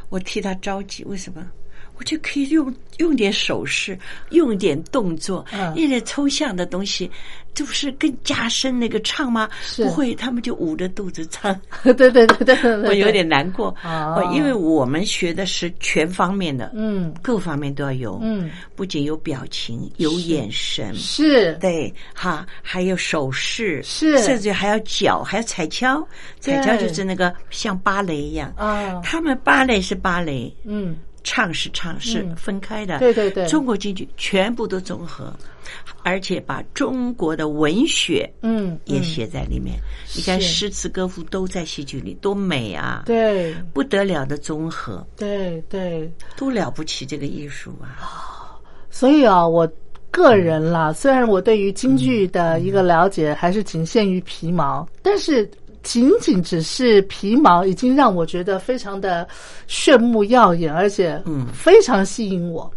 [0.09, 1.45] 我替他着急，为什么？
[2.01, 3.97] 我就可以用用点手势，
[4.31, 5.77] 用点动作，嗯。
[5.77, 7.11] 一点抽象的东西，
[7.53, 9.47] 这不是更加深那个唱吗？
[9.77, 12.57] 不会，他们就捂着肚子唱， 对对对对
[12.89, 13.69] 我有点难过。
[13.85, 17.13] 哦因为我们学的是全方面的，嗯。
[17.21, 21.53] 各方面都要有，嗯，不仅有表情，有眼神，是。
[21.61, 24.19] 对，哈，还有手势，是。
[24.21, 26.03] 甚至还要脚，还要踩跷，
[26.43, 26.55] 对。
[26.55, 28.51] 踩跷就是那个像芭蕾一样。
[28.57, 29.03] 啊。
[29.05, 32.99] 他们芭蕾是芭蕾，嗯唱是唱，是嗯分开的。
[32.99, 35.35] 对对对中国京剧全部都综合，
[36.03, 39.77] 而且把中国的文学嗯也嗯写在里面。
[40.17, 43.03] 你看诗词歌赋都在戏剧里，多美啊！
[43.07, 48.59] 对不得了的综合，对对，多了不起这个艺术啊！
[48.91, 49.71] 所以啊，我
[50.11, 55.49] 个人啦，虽然我对于京剧的一个了解还是仅限于皮毛，但是
[55.83, 59.27] 仅仅只是皮毛，已经让我觉得非常的
[59.67, 62.71] 炫目耀眼，而且嗯非常吸引我。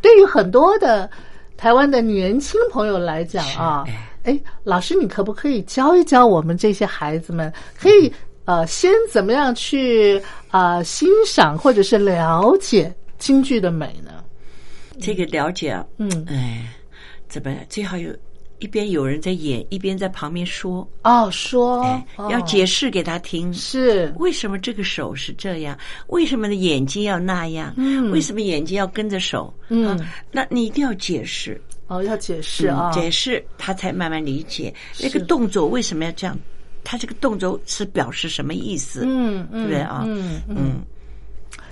[0.00, 1.10] 对于很多的
[1.56, 8.12] 台湾的年轻朋友来讲啊是哎，哎，老师，你可不可以教一教我们这些孩子们，可以
[8.44, 14.22] 呃，先怎么样去啊、呃欣赏或者是了解京剧的美呢？
[15.00, 16.68] 这个了解啊，嗯，哎，
[17.28, 18.10] 怎么最好有
[18.58, 23.52] 一边有人在演，一边在旁边说，哦，说、哎，哦要解释给他听。
[23.52, 25.76] 是为什么这个手是这样？
[26.08, 27.74] 为什么的眼睛要那样？
[27.76, 29.52] 嗯为什么眼睛要跟着手？
[29.68, 29.96] 嗯啊，
[30.30, 36.38] 那你一定要解释，哦，要解释啊，嗯解释他才慢慢理解那个动作为什么要这样。
[36.86, 39.00] 他这个动作是表示什么意思？
[39.04, 40.02] 嗯嗯，对不对啊？
[40.06, 40.56] 嗯嗯。
[40.58, 40.84] 嗯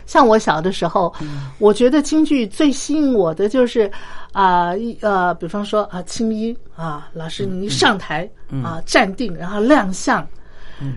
[0.06, 1.12] 像我小的时候，
[1.58, 3.90] 我觉得京剧最吸引我的就是
[4.32, 8.28] 啊、一呃，比方说啊，青衣啊，老师你一上台、
[8.62, 10.26] 啊，站定，然后亮相，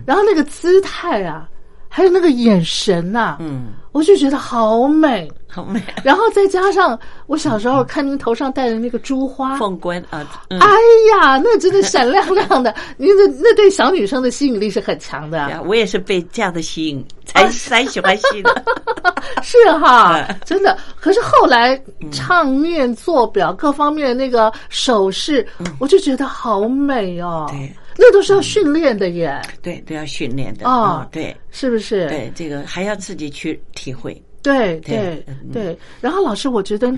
[0.06, 1.48] 然后那个姿态啊，
[1.88, 5.30] 还有那个眼神呐、嗯，我就觉得好美。
[5.48, 10.60] 好美，然后再加上我小时候看您头上戴的那个珠花，凤冠啊，嗯。
[10.60, 10.68] 哎
[11.16, 15.38] 呀，那真的闪亮亮的， 您的那对小女生的吸引力是很强的。
[15.38, 17.02] 呀我也是被这样的吸引，
[17.36, 18.64] 才才喜欢戏的。
[19.42, 20.76] 是哈嗯，真的。
[21.00, 25.46] 可是后来唱念做表各方面的那个手势，
[25.78, 27.46] 我就觉得好美哦。
[27.50, 32.08] 对，那都是要训练的耶，对，都要训练的哦啊，对是不是？
[32.08, 34.20] 对，这个还要自己去体会。
[34.42, 35.78] 对对对嗯对。
[36.00, 36.90] 然后老师，我觉得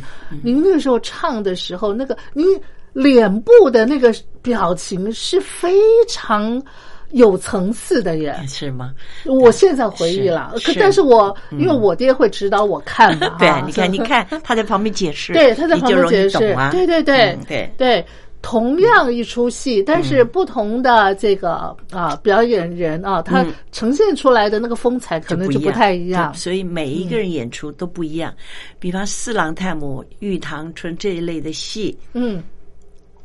[0.43, 2.47] 您那个时候唱的时候，那个您
[2.93, 5.75] 脸部的那个表情是非
[6.09, 6.63] 常。
[7.13, 8.93] 有层次的人， 是吗？
[9.27, 18.07] 我现在回忆了，可但是我因为我爹会指导我看嘛，对哈，你看，你看，他在旁边解释， 对，他在旁边解释啊。，对对对、嗯对对。
[18.41, 26.39] 同样一出戏，但是不同的这个啊表演人啊，他嗯呈现出来的那个风采可能就不太一样对。
[26.39, 28.33] 所以每一个人演出都不一样。
[28.79, 32.41] 比方四郎探母、玉堂春这一类的戏，嗯，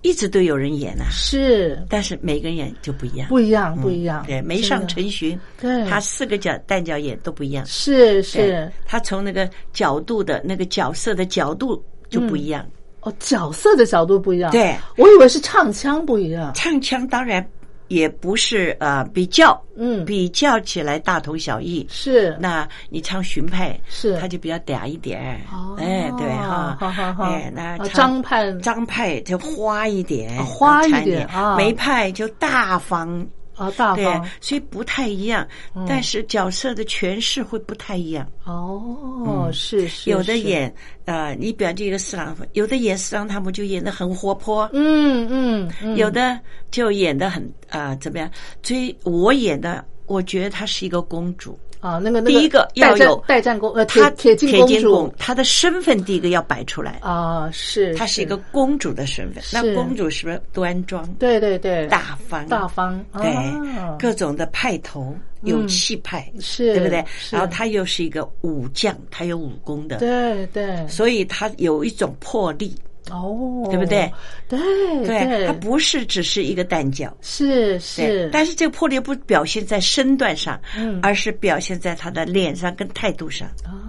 [0.04, 3.28] 一直都有人演啊，是但是每个人演就不一样。
[3.30, 4.24] 不一样，不一样。
[4.28, 7.66] 对，梅上成巡，对他四个角旦角演都不一样。
[7.66, 12.64] 是是他从那个角度的那个角色的角度就不一样。
[13.00, 14.52] 哦，角色的角度不一样。
[14.52, 16.52] 对，我以为是唱腔不一样。
[16.54, 17.46] 唱腔当然
[17.88, 20.04] 也不是呃比较，嗯。
[20.06, 21.86] 比较起来大同小异。
[21.90, 22.38] 是。
[22.40, 24.18] 那你唱荀派，是。
[24.20, 25.76] 他就比较嗲一点，哦。
[25.80, 27.24] 哎，对哈，好好好。
[27.32, 28.52] 哎，那张派。
[28.60, 31.26] 张派就花一点，啊花一点。
[31.28, 31.56] 啊。
[31.58, 35.48] 梅派就大方，啊大对方，所以不太一样，
[35.88, 38.28] 但是角色的诠释会不太一样。
[38.46, 40.74] 哦，是是有的演
[41.06, 46.40] 呃，你表这个四郎，有的演四郎他们就演的很活泼，嗯嗯嗯有的
[46.72, 48.30] 就演的很啊、呃怎么样？
[48.62, 51.58] 所以我演的，我觉得她是一个公主。
[51.84, 59.44] 啊那个那第一个要有代战公呃她铁铁镜公主，她的身份第一个要摆出来，啊是她是一个公主的身份。
[59.52, 63.30] 那公主是不是端庄、对对对大方、大方对
[63.78, 67.04] 啊各种的派头，有气派，是对不对？
[67.30, 72.74] 然后她又是一个武将，她有武功的，对对所以她有一种魄力。
[73.12, 74.12] 哦对不对？
[74.48, 74.60] 对
[75.06, 77.12] 对，他不是只是一个蛋饺。
[77.22, 83.48] 是是，但是这个魄力不表现在身段上，嗯而是表现在他的脸上跟态度上。
[83.66, 83.80] 哦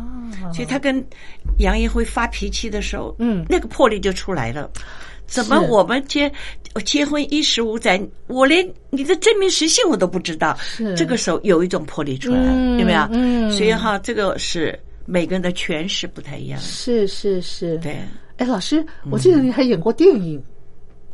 [0.53, 1.03] 所以他跟
[1.59, 4.71] 杨一辉发脾气的时候，嗯那个魄力就出来了。
[5.27, 6.31] 怎么我们结
[6.85, 13.09] 结婚一十五载，我连你的真名实姓我都不知道是，这个时候有一种魄力出来了，嗯有没有？
[13.13, 16.61] 嗯所以哈，这个是每个人的诠释不太一样。
[16.61, 17.97] 是是是，对，
[18.39, 20.43] 哎，老师，我记得你还演过电影。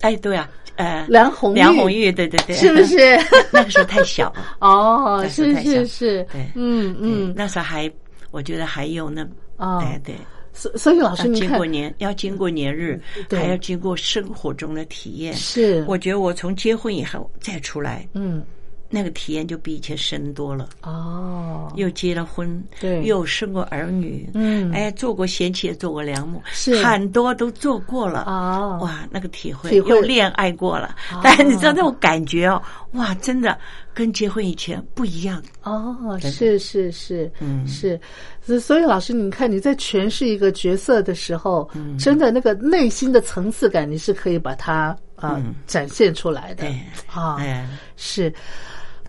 [0.00, 2.96] 哎，对啊，呃，梁红梁红玉，对对对，是不是？
[3.52, 4.56] 那个时候太小了。
[4.60, 6.40] 哦，是是是，对。
[6.54, 7.90] 嗯嗯，嗯，那时候还，
[8.30, 9.28] 我觉得还有呢。
[9.58, 9.78] 哦。
[9.84, 10.14] 哎，对，
[10.54, 12.98] 所所以老师经过年，要经过年日，
[13.30, 15.34] 还要经过生活中的体验。
[15.34, 15.84] 是。
[15.86, 18.42] 我觉得我从结婚以后再出来，嗯
[18.90, 20.68] 那个体验就比以前深多了。
[20.82, 21.72] 哦。
[21.76, 23.02] 又结了婚，对。
[23.04, 24.72] 又生过儿女，嗯。
[24.72, 26.84] 哎，做过贤妻，也做过良母，是。
[26.84, 28.24] 很多都做过了。
[28.26, 28.78] 哦。
[28.82, 29.90] 哇，那个体会，体会。
[29.90, 32.60] 又恋爱过了，但你知道那种感觉哦，
[32.92, 33.56] 哇，真的
[33.94, 35.40] 跟结婚以前不一样。
[35.62, 37.64] 哦，是是是，嗯。
[37.68, 38.00] 是，
[38.42, 41.96] 所所以老师，你看你在诠释一个角色的时候，嗯。
[41.96, 45.54] 真的那个内心的层次感，你是可以把它啊、嗯。
[45.66, 46.64] 展现出来的。
[46.64, 47.64] 对，啊，哎，
[47.96, 48.32] 是。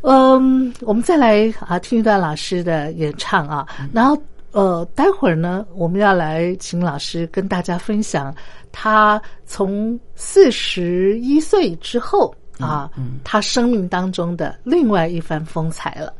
[0.02, 3.89] 嗯，我们再来啊听一段老师的演唱啊，嗯。
[3.93, 4.18] 然后
[4.52, 8.36] 呃，待会儿呢，我们要来请老师跟大家分享
[8.72, 16.14] 他从四十一岁之后啊，嗯他生命当中的另外一番风采了。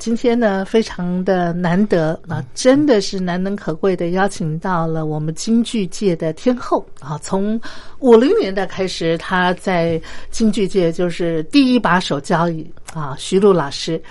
[0.00, 7.18] 今天呢，非常的难得啊，真的是难能可贵的，邀请到了我们京剧界的天后啊。
[7.22, 7.60] 从
[7.98, 13.14] 五零年代开始，她在京剧界就是第一把手交椅啊。
[13.18, 14.02] 徐璐老师，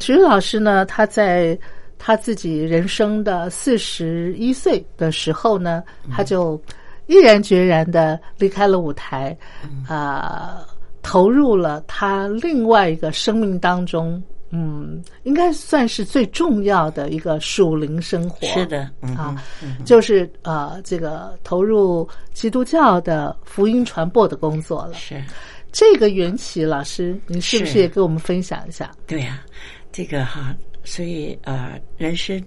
[0.00, 1.56] 徐璐老师呢，他在
[1.98, 6.60] 他自己人生的四十一岁的时候呢，他就
[7.06, 9.38] 毅然决然的离开了舞台，
[9.86, 10.66] 啊，
[11.00, 14.20] 投入了他另外一个生命当中。
[14.50, 18.46] 嗯，应该算是最重要的一个属灵生活。
[18.46, 19.42] 是的，啊，
[19.84, 24.94] 就是呃，这个投入基督教的福音传播的工作了。
[24.94, 25.22] 是
[25.70, 28.90] 这个缘起，老师，你是不是也给我们分享一下？
[29.06, 29.44] 对呀，
[29.92, 32.42] 这个哈，所以呃，人生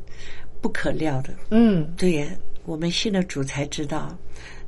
[0.60, 1.30] 不可料的。
[1.52, 2.28] 嗯，对呀，
[2.66, 4.18] 我们信了主才知道，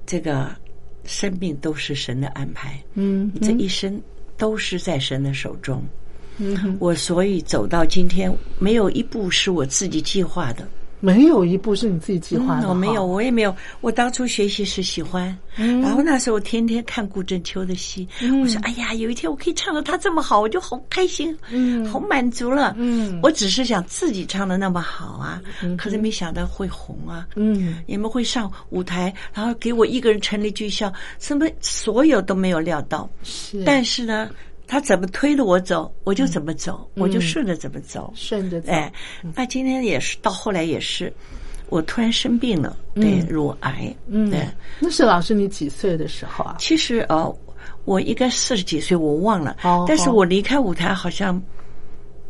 [0.05, 0.55] 这个
[1.03, 2.79] 生命都是神的安排。
[2.93, 3.99] 嗯，这一生
[4.37, 5.83] 都是在神的手中。
[5.83, 5.89] 嗯，
[6.79, 10.67] 我所以走到今天，没有一步是我自己计划的，
[10.99, 12.69] 没有一步是你自己计划的。
[12.69, 13.55] 我没有，我也没有。
[13.81, 18.07] 我当初学习是喜欢，然后那时候天天看顾正秋的戏，
[18.41, 25.41] 我说：“哎呀，有一天我可以唱的他这么好，我就好开心，嗯，好满足了。”嗯，我只是想自己唱的那么好啊，
[25.77, 27.27] 可是没想到会红啊。
[27.35, 33.09] 嗯，你们会上舞台，然后给我一个人成立剧校，什么所有都没有料到。
[33.23, 34.29] 是，但是呢。
[34.73, 38.71] 他怎么推着我走，我就怎么走，我就顺着怎么走，顺着走。
[38.71, 38.91] 哎，
[39.35, 41.13] 那今天也是，到后来也是，
[41.69, 43.95] 我突然生病了，对，乳癌。
[44.07, 44.43] 嗯，对，
[44.79, 46.55] 那是老师你几岁的时候啊？
[46.57, 47.37] 其实呃，
[47.85, 49.57] 我应该四十几岁，我忘了。
[49.61, 51.39] 哦，但是我离开舞台好像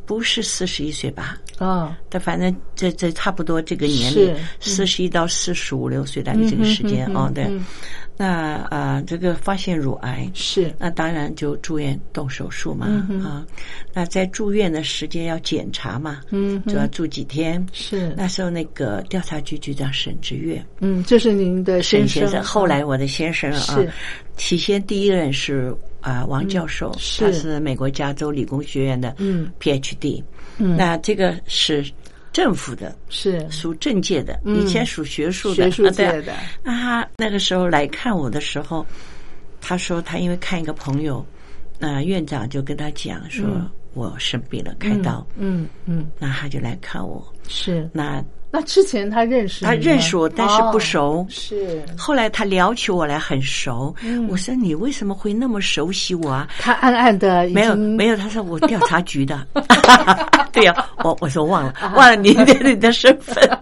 [0.06, 1.38] 不是四十一岁吧？
[1.68, 7.50] 啊，但反正这这差不多这个年龄，四十一到四十五六岁大概这个时间哦，对。
[8.16, 12.86] 那啊，这个发现乳癌是，那当然就住院动手术嘛
[13.26, 13.44] 啊。
[13.92, 17.66] 那在住院的时间要检查嘛，嗯，就要住几天。
[17.74, 18.14] 是。
[18.16, 22.44] 那时候那个调查局局长沈志月，嗯，就是您的沈先生。
[22.44, 23.80] 后来我的先生啊，
[24.38, 30.22] 起先第一任是啊王教授，他是美国加州理工学院的嗯 PhD，
[30.60, 31.84] 嗯，那这个是。
[32.34, 36.34] 政府的是属政界的，以前属学术的，学术界的。
[36.64, 38.84] 那他那个时候来看我的时候，
[39.62, 41.24] 他说他因为看一个朋友，
[41.78, 43.46] 那院长就跟他讲说
[43.94, 45.24] 我生病了，开刀。
[45.38, 47.24] 嗯嗯，那他就来看我。
[47.48, 48.20] 是那
[48.56, 51.26] 那之前他认识他认识我，但是不熟。
[51.28, 53.96] 是后来他聊起我来很熟。
[54.30, 56.48] 我说你为什么会那么熟悉我啊？
[56.60, 59.44] 他暗暗的没有没有，他说我调查局的。
[60.54, 63.36] 对呀，我我说忘了忘了你的你的身份。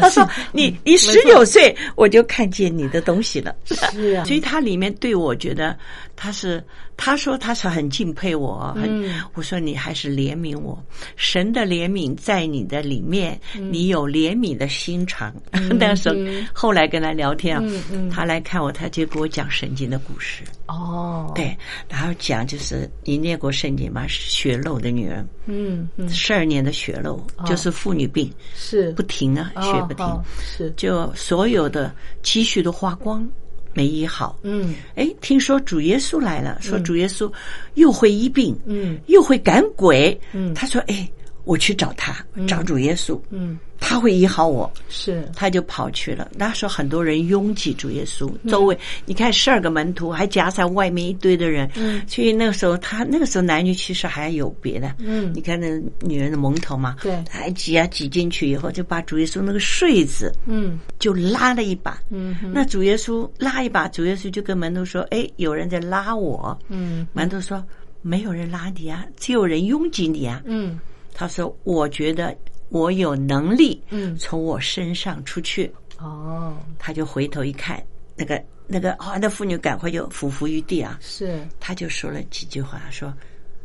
[0.00, 3.52] 他说你你十九岁我就看见你的东西了。
[3.64, 5.76] 是啊，所以他里面对我觉得
[6.14, 6.62] 他是。
[7.04, 10.80] 他说他是很敬佩我，很我说你还是怜悯我，
[11.16, 13.40] 神的怜悯在你的里面，
[13.72, 15.34] 你有怜悯的心肠。
[15.80, 16.14] 那时候
[16.52, 17.64] 后来跟他聊天啊，
[18.08, 20.44] 他来看我，他就给我讲圣经的故事。
[20.68, 21.56] 哦，对，
[21.88, 24.06] 然后讲就是你念过圣经吗？
[24.06, 28.92] 血漏的女人，嗯嗯，十二年的血漏就是妇女病，是。
[28.92, 30.06] 不停啊，血不停，
[30.40, 30.72] 是。
[30.76, 31.92] 就所有的
[32.22, 33.28] 积蓄都花光。
[33.74, 37.30] 没医好，嗯，哎，听说主耶稣来了，说主耶稣
[37.74, 41.08] 又会医病，嗯，又会赶鬼，嗯，他说，哎，
[41.44, 43.58] 我去找他，找主耶稣，嗯。
[43.84, 46.30] 他会医好我，是他就跑去了。
[46.36, 51.68] 那时候很多人拥挤主耶稣，周围你看十二个门徒，还夹在外面一堆的人。
[51.74, 54.94] 嗯，所以那个时候他那个时候男女其实还有别的。
[55.00, 55.66] 嗯，你看那
[56.00, 62.00] 女人的蒙头嘛，对，还挤啊挤进去以后，就把主耶稣那个穗子，嗯，就拉了一把。
[62.10, 67.60] 嗯，那主耶稣拉一把，主耶稣就跟门徒说：“哎，有人在拉我。”嗯，门徒说
[68.00, 70.78] ：“没有人拉你啊，只有人拥挤你啊。”嗯，
[71.12, 72.36] 他说：“我觉得。”
[72.72, 75.70] 我有能力，嗯，从我身上出去。
[75.98, 77.84] 哦，他就回头一看，
[78.16, 80.98] 那个那个啊，那妇女赶快就俯伏于地啊。
[81.02, 83.12] 是，他就说了几句话，说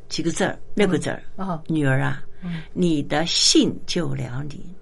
[0.10, 1.24] 几个字儿，六个字儿。
[1.38, 2.22] 哦，女儿啊，
[2.74, 4.76] 你的信救了你。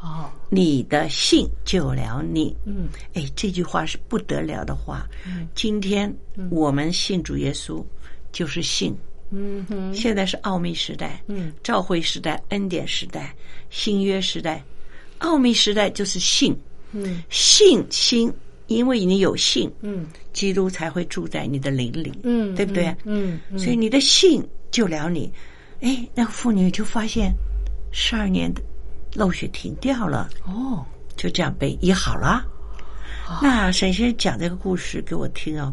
[0.00, 2.56] 哦，你的信救了你。
[2.64, 5.08] 嗯，哎，这句话是不得了的话。
[5.24, 6.12] 嗯，今天
[6.50, 7.80] 我们信主耶稣，
[8.32, 8.92] 就是信。
[9.30, 13.34] 嗯哼，现在是奥秘时代，嗯，召会时代、恩典时代、
[13.70, 14.62] 新约时代，
[15.18, 16.56] 奥秘时代就是信，
[16.92, 18.32] 嗯，信心，
[18.66, 22.94] 因为你有信，嗯，基督才会住在你的灵里，嗯，对不对？
[23.04, 25.30] 嗯，所以你的信救了你。
[25.80, 27.32] 哎，那个妇女就发现
[27.92, 28.60] 十二年的
[29.14, 30.84] 漏血停掉了，哦，
[31.16, 32.44] 就这样被医好了。
[33.42, 35.72] 那沈先生讲这个故事给我听哦，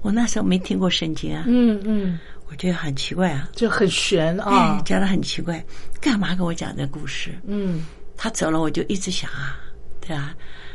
[0.00, 2.18] 我那时候没听过圣经啊，嗯嗯，
[2.54, 5.62] 我觉得很奇怪啊，就很悬哎啊，，讲的很奇怪，
[6.00, 7.36] 干嘛跟我讲这故事？
[7.48, 7.84] 嗯。
[8.16, 9.58] 他走了，我就一直想啊，
[10.00, 10.32] 对啊，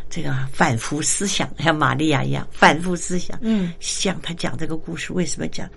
[0.09, 3.39] 这个反复思想，像玛利亚一样反复思想。
[3.41, 3.71] 嗯。
[3.79, 5.69] 像他讲这个故事为什么讲？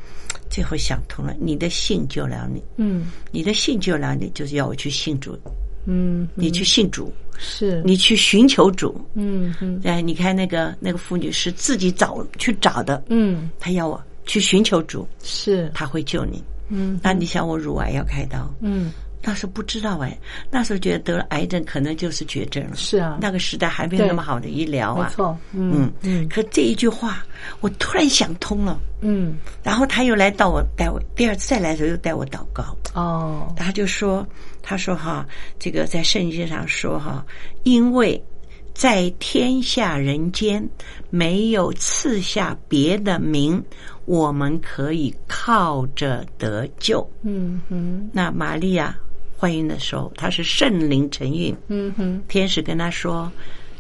[0.51, 3.13] 最后想通了，你的信救了你，嗯。
[3.31, 5.39] 你的信救了你，就是要我去信主，
[5.87, 9.01] 嗯，你去信主，是，你去寻求主。
[9.15, 9.81] 嗯嗯。
[9.85, 13.49] 哎，你看那个那个妇女是自己找去找的，嗯。
[13.61, 16.43] 她要我去寻求主，是，他会救你。
[16.69, 18.93] 嗯那你想我乳癌要开刀，嗯
[19.25, 20.19] 那时候不知道哎，
[20.51, 22.75] 那时候觉得得了癌症可能就是绝症了。
[22.75, 25.07] 是啊，那个时代还没有那么好的医疗啊。
[25.07, 27.25] 没错，嗯嗯嗯可这一句话，
[27.61, 28.81] 我突然想通了。
[29.01, 34.27] 嗯然后他又来到我带我第二次再来的时候又带我祷告，哦，他就说
[34.63, 35.25] 他说哈，
[35.59, 37.25] 这个在圣经上说哈，
[37.63, 38.21] 因为
[38.75, 40.67] 在天下人间
[41.11, 43.63] 没有赐下别的名，
[44.13, 47.03] 我们可以靠着得救。
[47.23, 48.95] 嗯哼那玛利亚
[49.39, 53.33] 怀孕的时候，她是圣灵承孕，嗯哼，天使跟她说：“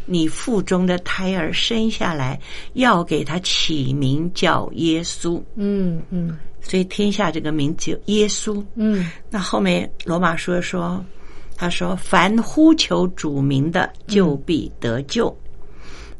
[0.06, 2.40] 你腹中的胎儿生下来，
[2.72, 5.38] 要给他起名叫耶稣。
[5.54, 8.64] 嗯嗯”所以天下这个名字耶稣。
[8.74, 11.04] 嗯那后面罗马书说，
[11.54, 15.36] 他说：“凡呼求主名的，就必得救。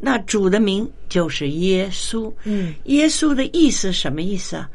[0.04, 2.32] 那主的名就是耶稣。
[2.42, 4.68] 嗯耶稣的意思什么意思啊？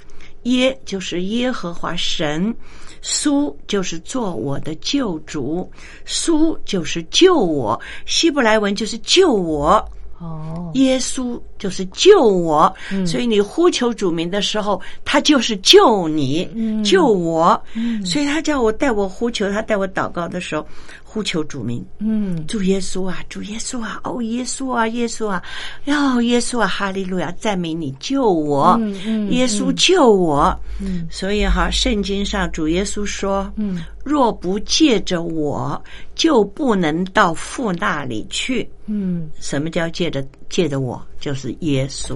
[0.43, 2.55] 耶就是耶和华神，
[3.01, 5.69] 苏就是做我的救主，
[6.05, 9.83] 苏就是救我，希伯来文就是救我。
[10.19, 12.73] 哦，耶稣就是救我，
[13.05, 16.49] 所以你呼求主名的时候，他就是救你，
[16.83, 17.61] 救我。
[18.03, 20.65] 所以他叫我带我呼求，他带我祷告的时候，
[21.17, 25.41] 呼求主名，嗯主耶稣啊，主耶稣啊，哦，耶稣啊，耶稣啊，
[25.87, 30.55] 哦，耶稣啊，哈利路亚，赞美你，救我，嗯嗯耶稣救我。
[30.79, 38.69] 嗯所以哈，圣经上主耶稣说，嗯若不借着我，就不能到父那里去。
[38.85, 41.03] 嗯，什么叫借着借着我？
[41.19, 42.15] 就是耶稣。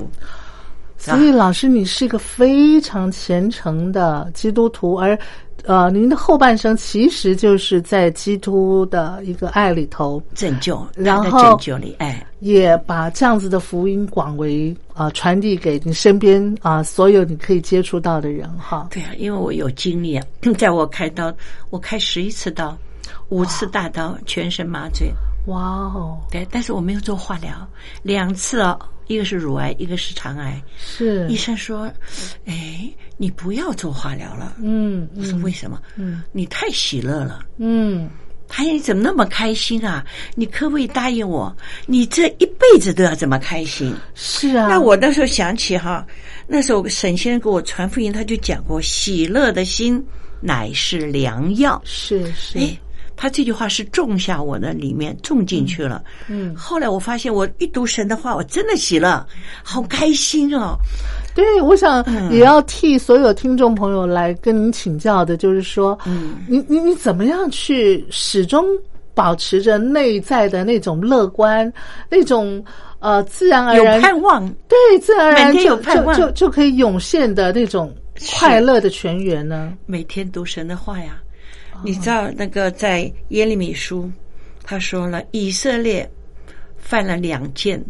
[1.02, 5.18] 所以老师，你是一个非常虔诚的基督徒，而
[5.66, 18.88] 呃，您的后半生其实就是在基督的一个爱里头，拯救，然后拯救里，哎，也把这样子的福音广为啊、呃传递给你身边啊、所有你可以接触到的人哈。
[18.90, 20.26] 对啊，因为我有经历啊，
[20.58, 21.32] 在我开刀，
[21.70, 22.76] 我开十一次刀，
[23.30, 25.14] 五次大刀，全身麻醉，
[25.46, 27.52] 哇哦，对，但是我没有做化疗，
[28.02, 28.80] 两次哦，
[29.12, 31.92] 一个是乳癌，一个是肠癌，是医生说，
[32.46, 34.56] 哎，你不要做化疗了。
[34.62, 35.82] 嗯我说为什么？
[35.98, 37.46] 嗯你太喜乐了。
[37.58, 38.10] 嗯
[38.54, 40.06] 他说：“你怎么那么开心啊？
[40.36, 41.56] 你可不可以答应我，
[41.86, 46.06] 你这一辈子都要这么开心？”是啊，那我那时候想起哈，
[46.48, 50.04] 那时候沈先生给我传福音，他就讲过：“喜乐的心
[50.42, 51.82] 乃是良药。
[51.86, 52.78] 是”是哎，
[53.22, 56.04] 他这句话是种下我的里面，种进去了。
[56.28, 59.24] 嗯后来我发现，我一读神的话，我真的喜乐，
[59.62, 60.76] 好开心哦。
[61.36, 68.66] 对，我想嗯也要替所有听众朋友来跟您请教的，就是说，嗯，你你你怎么样去始终
[69.14, 71.72] 保持着内在的那种乐观，
[72.10, 72.66] 那种
[72.98, 77.96] 呃自然而有然盼望，对自然而然就有盼望就就就可以涌现的那种
[78.32, 79.74] 快乐的泉源呢？
[79.86, 81.22] 每天读神的话呀。
[81.84, 84.12] 你知道那个在耶利米书，
[84.64, 86.10] 他说了，以色列
[86.78, 87.84] 犯了两件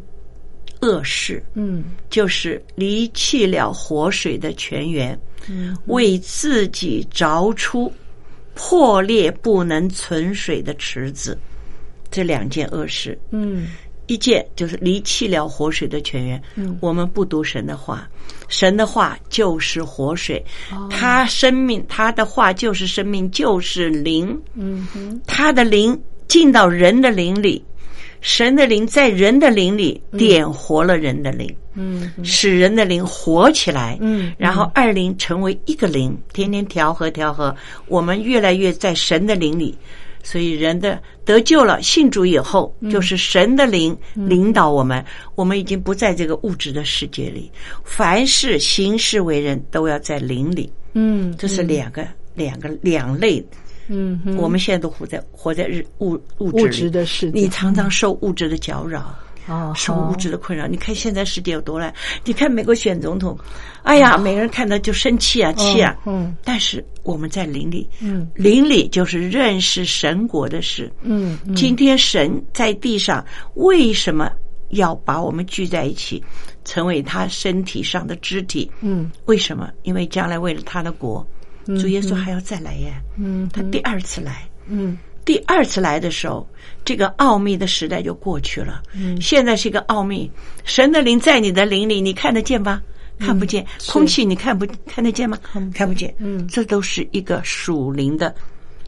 [0.82, 1.84] 恶事，嗯。
[2.10, 5.20] 就是离弃了活水的泉源，
[5.50, 5.78] 嗯。
[5.86, 7.92] 为自己凿出
[8.54, 11.38] 破裂不能存水的池子。
[12.10, 13.68] 这两件恶事，嗯。
[14.08, 16.78] 一件就是离弃了活水的泉源，嗯。
[16.82, 18.10] 我们不读神的话，
[18.52, 20.88] 神的话就是活水，哦。
[20.92, 25.20] 他生命，他的话就是生命，就是灵，嗯哼。
[25.26, 27.64] 他的灵进到人的灵里，
[28.20, 31.52] 神的灵在人的灵里点活了人的灵。
[31.74, 37.56] 嗯使人的灵活起来，嗯然后二灵成为一个灵，天天调和调和，
[37.88, 39.78] 我们越来越在神的灵里，
[40.24, 42.90] 所以人的得救了，信主以后，嗯。
[42.90, 45.04] 就是神的灵领导我们，
[45.36, 47.52] 我们已经不在这个物质的世界里，
[47.84, 53.44] 凡事行事为人都要在灵里，嗯，这是两个两个两类。
[53.94, 57.42] 嗯我们现在都活在活在日物物质的世界。
[57.42, 59.14] 你常常受物质的搅扰。
[59.48, 60.68] 啊受物质的困扰。
[60.68, 61.94] 你看现在世界有多乱？
[62.24, 63.38] 你看美国选总统，
[63.84, 65.98] 哎呀，每个人看到就生气啊，气啊。
[66.06, 70.92] 嗯但是我们在邻里，嗯灵里就是认识神国的事。
[71.02, 73.26] 嗯嗯今天神在地上
[73.56, 74.32] 为什么
[74.70, 76.24] 要把我们聚在一起，
[76.64, 78.70] 成为他身体上的肢体。
[78.82, 79.70] 嗯，为什么？
[79.84, 81.26] 因为将来为了他的国，
[81.66, 82.94] 主耶稣还要再来耶。
[83.18, 84.48] 嗯，他第二次来。
[84.68, 86.48] 嗯，第二次来的时候，
[86.84, 88.82] 这个奥秘的时代就过去了。
[88.94, 90.30] 嗯，现在是一个奥秘，
[90.64, 92.82] 神的灵在你的灵里，你看得见吗？
[93.20, 95.38] 看不见，空气你看不看得见吗？
[95.76, 96.12] 看不见。
[96.18, 98.34] 嗯，这都是一个属灵的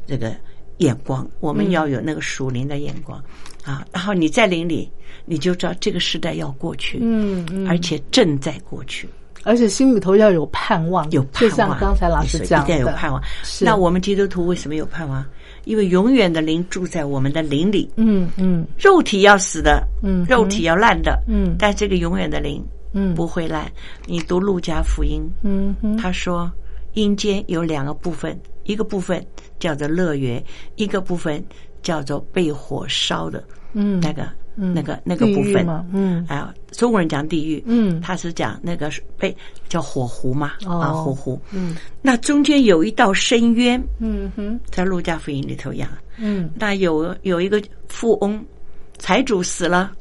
[0.07, 0.35] 这个
[0.77, 3.23] 眼光，我们要有那个属灵的眼光
[3.63, 3.85] 啊。
[3.91, 4.91] 然后你在灵里，
[5.25, 9.07] 你就知道这个时代要过去，嗯嗯，而且正在过去，
[9.43, 11.51] 而且心里头要有盼望，有盼望。
[11.51, 13.21] 就像刚才老师讲的，一定要有盼望。
[13.61, 15.23] 那我们基督徒为什么有盼望？
[15.65, 17.89] 因为永远的灵住在我们的灵里。
[17.95, 18.65] 嗯嗯。
[18.77, 21.55] 肉体要死的，嗯肉体要烂的，嗯。
[21.57, 23.13] 但这个永远的灵嗯。
[23.15, 23.71] 不会烂。
[24.05, 26.51] 你读路加福音，嗯哼他说
[26.93, 29.25] 阴间有两个部分，一个部分
[29.59, 30.43] 叫做乐园，
[30.75, 31.43] 一个部分
[31.81, 33.43] 叫做被火烧的
[33.73, 33.99] 嗯。
[33.99, 35.67] 那个、嗯那个那个部分。
[35.93, 36.25] 嗯。
[36.27, 37.99] 啊，中国人讲地狱，嗯。
[38.01, 39.35] 他是讲那个被
[39.67, 40.79] 叫火湖嘛，哦。
[40.79, 41.39] 啊，火湖。
[41.51, 41.75] 嗯。
[42.01, 44.59] 那中间有一道深渊，嗯哼。
[44.69, 45.87] 在路加福音里头讲，
[46.17, 46.49] 嗯。
[46.55, 48.43] 那有有一个富翁，
[48.97, 49.91] 财主死了，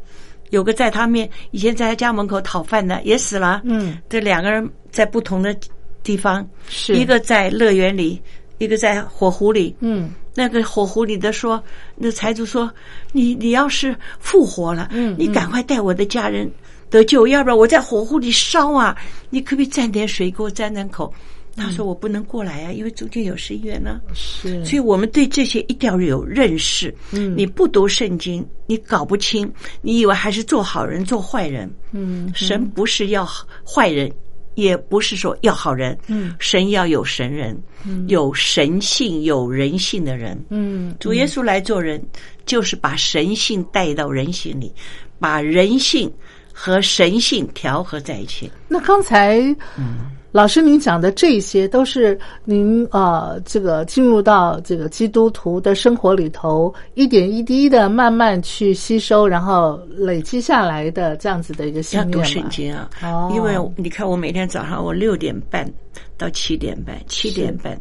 [0.50, 3.62] 有个在他面以前在他家门口讨饭的也死了。
[3.64, 5.56] 嗯，这两个人在不同的
[6.02, 6.94] 地方，是。
[6.94, 8.20] 一个在乐园里，
[8.64, 9.74] 一个在火湖里。
[9.80, 11.62] 嗯那个火湖里的说，
[11.94, 12.72] 那财主说
[13.12, 16.50] ：“你你要是复活了，嗯你赶快带我的家人
[16.88, 18.96] 得救，要不然我在火湖里烧啊！
[19.28, 21.12] 你可不可以蘸点水给我沾沾口？”
[21.54, 26.94] 他说：“我不能过来啊，因为中间有深渊呢。”是，所以我们对这些一定要有认识。
[27.10, 29.52] 嗯你不读圣经，你搞不清，
[29.82, 31.70] 你以为还是做好人做坏人。
[31.92, 33.28] 嗯神不是要
[33.66, 34.10] 坏人，
[34.54, 35.96] 也不是说要好人。
[36.08, 40.38] 嗯神要有神人，嗯有神性、有人性的人。
[40.50, 42.02] 嗯主耶稣来做人，
[42.46, 44.72] 就是把神性带到人性里，
[45.18, 46.12] 把人性
[46.52, 48.50] 和神性调和在一起。
[48.68, 49.38] 那刚才，
[49.76, 65.70] 嗯老师您讲的这些都是您呃，这个进入到这个基督徒的生活里头，一点一滴的慢慢去吸收，然后累积下来的这样子的一个信要读念嘛圣经啊，哦因为你看我每天早上我六点半
[66.16, 67.78] 到七点半，七点半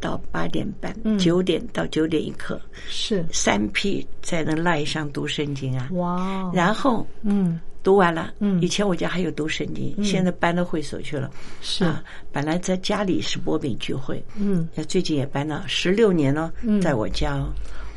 [0.00, 1.16] 到八点半，嗯。
[1.16, 3.24] 九点到九点一刻，是。
[3.30, 5.88] 三批在那赖上读圣经啊。
[5.92, 8.60] 哇哦，然后嗯读完了，嗯。
[8.62, 11.30] 以前我家还有读圣经，现在搬到会所去了。
[11.60, 11.84] 是。
[11.84, 14.68] 啊，本来在家里是波饼聚会，嗯。
[14.74, 16.80] 那最近也搬了十六年了，嗯。
[16.80, 17.52] 在我家哦。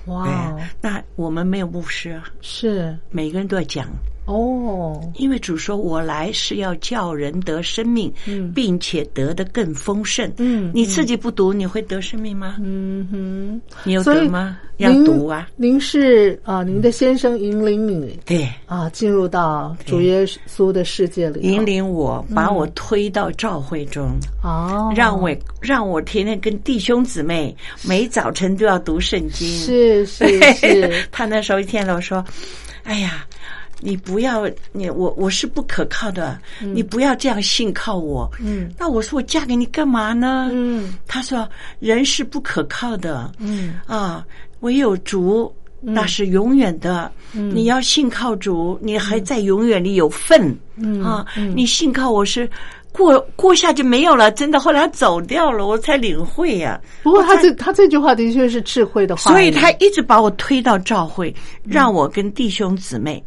[0.05, 2.95] 哇那我们没有牧师啊，是。
[3.09, 3.87] 每个人都要讲。
[4.25, 12.55] 哦因为主说：“我来是要叫人得生命，嗯并且得的更丰盛。”嗯你自己不读，你会得生命吗？
[12.59, 14.57] 嗯哼，你有得吗？
[14.77, 15.47] 要读啊！
[15.55, 24.09] 您是啊，您的先生引领你对，啊进入到主耶稣的世界里，引领我，把我推到教会中，
[24.43, 25.29] 哦，让我
[25.61, 27.55] 让我天天跟弟兄姊妹
[27.87, 29.47] 每早晨都要读圣经。
[29.47, 32.21] 是是是， 他那时候一天都说
[32.83, 33.25] ：“哎呀，
[33.81, 40.49] 你不要你我我是不可靠的，你不要这样信靠我。”嗯那我说我嫁给你干嘛呢？
[40.51, 41.47] 嗯他说
[41.79, 44.25] 人是不可靠的，嗯啊，
[44.61, 45.53] 唯有主。
[45.87, 51.23] 那是永远的，嗯你要信靠主，你还在永远里有份、嗯啊！
[51.53, 52.49] 你信靠我是
[52.91, 54.59] 过过下就没有了，真的。
[54.59, 61.31] 后来他走掉了，我才领会呀、不过他这他这句话的确是智慧的话，所以他一直把我推到教会，
[61.63, 63.23] 让我跟弟兄姊妹，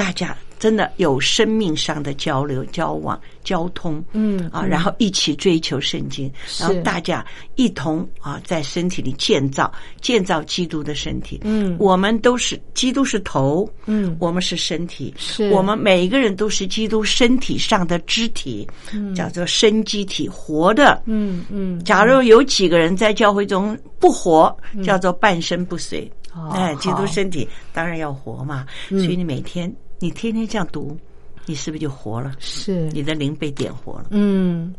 [0.00, 7.22] 大家真的有生命上的交流、交往、交通，嗯啊，然后一起追求圣经，然后大家
[7.56, 9.70] 一同啊，在身体里建造
[10.00, 11.38] 建造基督的身体。
[11.44, 11.76] 嗯。
[11.78, 14.16] 我们都是基督是头，嗯。
[14.18, 15.50] 我们是身体，是。
[15.50, 18.66] 我们每一个人都是基督身体上的肢体，
[19.14, 21.02] 叫做生机体，活的。
[21.04, 26.10] 嗯嗯假如有几个人在教会中不活，叫做半身不遂。
[26.32, 29.70] 哦哎，基督身体当然要活嘛，所以你每天
[30.00, 30.96] 你天天这样读，
[31.44, 32.32] 你是不是就活了？
[32.38, 34.06] 是你的灵被点活了。
[34.10, 34.74] 嗯，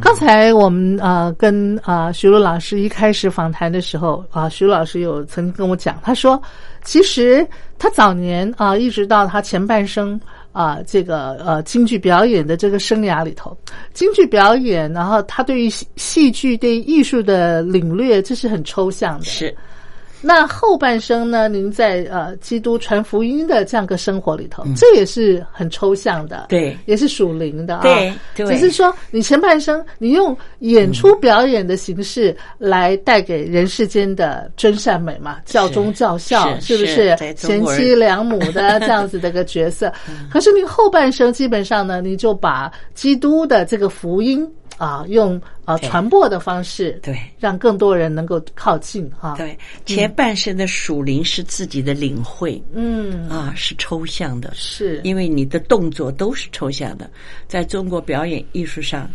[0.00, 6.42] 刚才我们呃跟啊、徐璐老师一开始访谈的时候啊、徐璐老师有曾经跟我讲，他说
[6.82, 7.46] 其实
[7.78, 10.20] 他早年啊、一直到他前半生
[10.50, 13.56] 啊、这个呃京剧表演的这个生涯里头，
[13.94, 19.24] 京剧表演，然后他对于戏戏剧对艺术的领略，这是很抽象的。
[19.24, 19.56] 是，
[20.22, 21.48] 那后半生呢？
[21.48, 27.82] 您在呃基督传福音的这样个生活里头，这也是很抽象的，对也是属灵的啊。
[27.82, 39.92] 对对只是说你前半生你用演出表演的形式来带给人世间的真善美嘛，教忠教孝，是不是贤妻良母的这样子的一个角色？
[40.30, 44.48] 可是你后半生基本上呢，你就把基督的这个福音。
[44.78, 47.18] 啊，用啊传播的方式，对。
[47.38, 52.60] 让更多人能够靠近哈。，对，前半生的属灵是自己的领会。
[52.72, 57.10] 嗯，啊，是抽象的，是，因为你的动作都是抽象的，
[57.46, 59.08] 在中国表演艺术上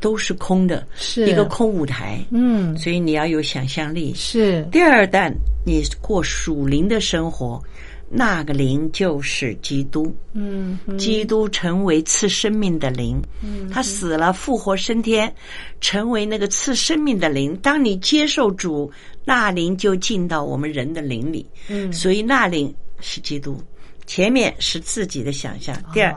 [0.00, 1.28] 都是空的，是。
[1.28, 2.76] 一个空舞台，嗯。
[2.76, 4.12] 所以你要有想象力。
[4.14, 4.62] 是。
[4.70, 5.34] 第二段，
[5.66, 7.62] 你过属灵的生活，
[8.08, 10.14] 那个灵就是基督。
[10.32, 15.32] 嗯嗯基督成为赐生命的灵，嗯他死了复活升天，
[15.80, 17.56] 成为那个赐生命的灵。
[17.58, 18.90] 当你接受主，
[19.24, 21.92] 那灵就进到我们人的灵里，嗯。
[21.92, 23.60] 所以那灵是基督。
[24.06, 26.16] 前面是自己的想象，第二，哦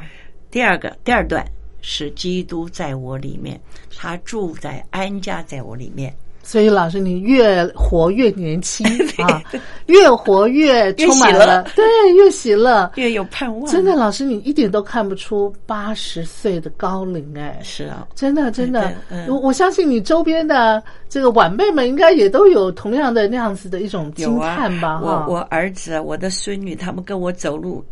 [0.52, 1.46] 第二个第二段
[1.82, 3.60] 是基督在我里面，
[3.96, 6.14] 他住在安家在我里面，
[6.48, 8.88] 所以老师，你越活越年轻
[9.22, 9.44] 啊，
[9.88, 11.84] 越活越充满了，对，
[12.16, 12.90] 越喜乐。
[12.96, 13.70] 越有盼望。
[13.70, 17.60] 真的，老师，你一点都看不出八十岁的高龄哎。
[17.62, 18.94] 是啊，真的，真的
[19.28, 25.00] 我我相信你周边的这个晚辈们应该也都有同样的那样子的一种惊叹吧？
[25.00, 27.84] 哈我我儿子、我的孙女，他们跟我走路，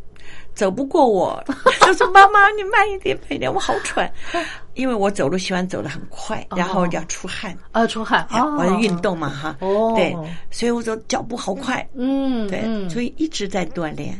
[0.56, 1.44] 走不过我，
[1.86, 4.12] 就说妈妈你慢一点，慢一点，我好喘，
[4.74, 8.26] 因为我走路喜欢走的很快，然后要出汗，啊，出汗。
[8.30, 9.94] 啊，我要运动嘛哈，哦。
[9.96, 10.16] 对，
[10.50, 12.90] 所以我说脚步好快，嗯，对，嗯。
[12.90, 14.20] 所以一直在锻炼，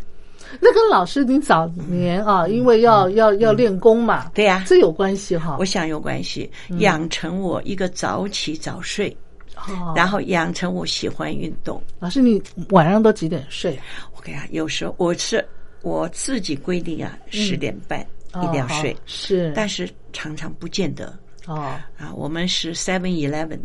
[0.60, 4.64] 那跟老师你早年啊，因为要要要练功嘛，对呀。
[4.68, 5.56] 这有关系哈。
[5.58, 9.16] 我想有关系，养成我一个早起早睡，
[9.56, 9.94] 哦。
[9.96, 11.82] 然后养成我喜欢运动。
[12.00, 13.80] 老师，你晚上都几点睡？
[14.16, 15.46] 我跟你讲，有时候我是
[15.86, 18.02] 我自己规定啊，十点半
[18.44, 21.16] 一定要睡，是，但是常常不见得。
[21.46, 23.60] 哦啊，我们是 Seven Eleven，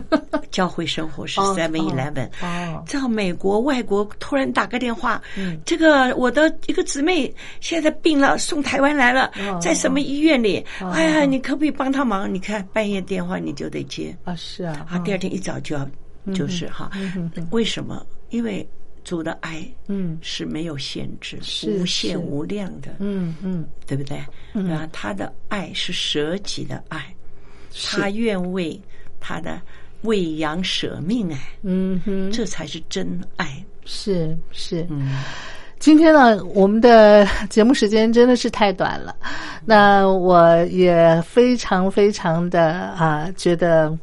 [0.52, 2.28] 教会生活是哦 Seven Eleven。
[2.42, 5.22] 哦在美国、外国突然打个电话，
[5.64, 10.62] 这个我的一个姊妹现在病了，送台湾来了哦，在什么医院里？
[10.82, 12.32] 哦哎呀，你可不可以帮他忙？
[12.32, 15.88] 你看半夜电话你就得接啊是啊，啊，第二天一早就要，
[16.34, 16.90] 就是哈，
[17.50, 18.04] 为什么？
[18.28, 18.66] 因为
[19.04, 24.16] 主的爱，嗯是没有限制、是无限无量的，嗯嗯对不对？
[24.72, 27.04] 啊，他的爱是舍己的爱，
[27.90, 28.80] 他愿为
[29.20, 29.60] 他的
[30.02, 33.64] 喂养舍命，哎，嗯哼，这才是真爱。
[33.84, 34.86] 是是。
[34.90, 35.22] 嗯，
[35.78, 39.14] 今天呢，我们的节目时间真的是太短了，
[39.64, 43.96] 那我也非常非常的啊、觉得。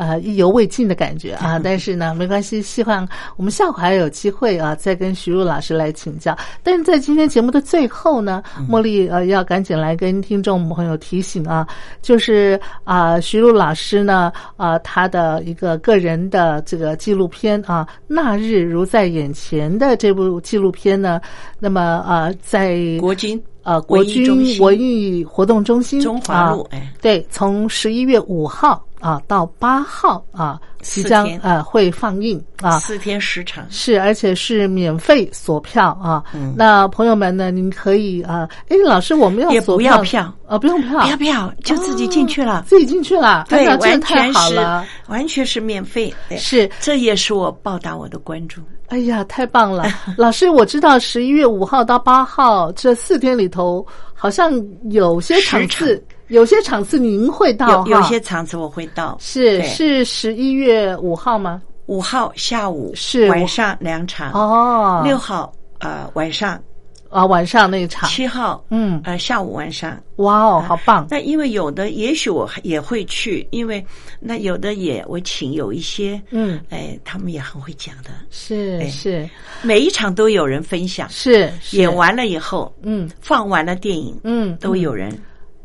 [0.00, 1.60] 啊，意犹未尽的感觉啊！
[1.62, 6.34] 但是呢，没关系，希望我们下午还有机会啊，再跟徐璐老师来请教。
[6.62, 11.68] 但是在今天节目的最后呢，茉莉呃要赶紧来跟听众朋友提醒啊，
[12.00, 21.20] 就是啊，徐璐老师呢啊，他的一个个人的这个纪录片啊，《那日如在眼前》的这部纪录片呢，
[21.58, 32.78] 那么啊，在国军呃国军心文艺活动中心中华路啊哎对，从十一月五号啊到八号啊，即将呃会放映啊。
[32.80, 36.22] 四天十场，是，而且是免费锁票啊。
[36.34, 42.64] 嗯那朋友们呢，您可以啊，哎，老师，我们要也不要票啊，不用票，不要票，就自己进去了。
[42.66, 44.86] 自己进去了，哎对，完太全了。
[45.08, 48.62] 完全是免费，对是这也是我报答我的观众。
[48.88, 49.84] 哎呀，太棒了！
[50.18, 54.52] 老师，我知道十一月五号到八号这四天里头，好像
[54.90, 61.60] 有些场次十，有些场次您会到有有些场次我会到，是是十一月五号吗？
[61.86, 66.62] 五号下午是晚上两场，哦，六号呃晚上，
[67.08, 70.00] 啊晚上那一场，七号嗯，呃下午晚上。
[70.16, 71.06] 哇哦，好棒！
[71.10, 73.84] 那因为有的也许我也会去，因为
[74.20, 79.28] 那有的也我请有一些，嗯，哎，他们也很会讲的，是哎是。
[79.62, 81.76] 每一场都有人分享，是是。
[81.78, 83.10] 演，完了以后，嗯。
[83.20, 85.10] 放完了电影，嗯，都有人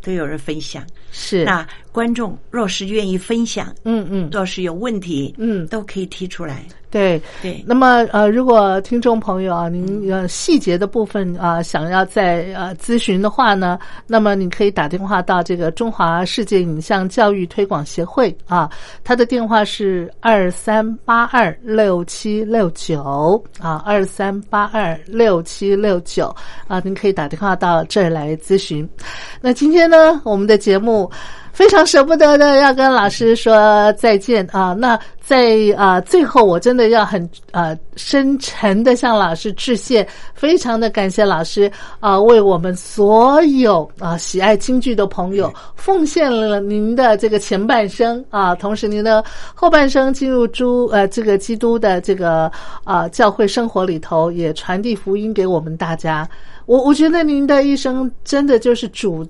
[0.05, 0.85] 都有人分享。
[1.11, 6.63] 是，那观众若是愿意分享，嗯嗯若是有问题，嗯，都可以提出来。
[6.95, 7.21] 对。
[7.41, 13.77] 对，那么呃，如果听众朋友啊，您呃细节的部分啊、想要再呃咨询的话呢，
[14.07, 18.69] 那么你可以打电话到这个中华世界影像教育推广协会啊，
[19.03, 26.33] 他的电话是二三八二六七六九啊，二三八二六七六九
[26.67, 28.87] 啊，您可以打电话到这儿来咨询。
[29.41, 31.11] 那今天呢，我们的节目。
[31.55, 34.73] 非常舍不得的要跟老师说再见啊！
[34.73, 52.51] 那在啊最后，我真的要很呃深沉的向老师致谢，非常的感谢老师啊，为我们所有啊喜爱京剧的朋友奉献了您的这个前半生啊，同时您的后半生进入诸呃这个基督的这个
[52.83, 56.27] 啊教会生活里头，也传递福音给我们大家。
[56.65, 59.25] 我我觉得您的一生真的就是主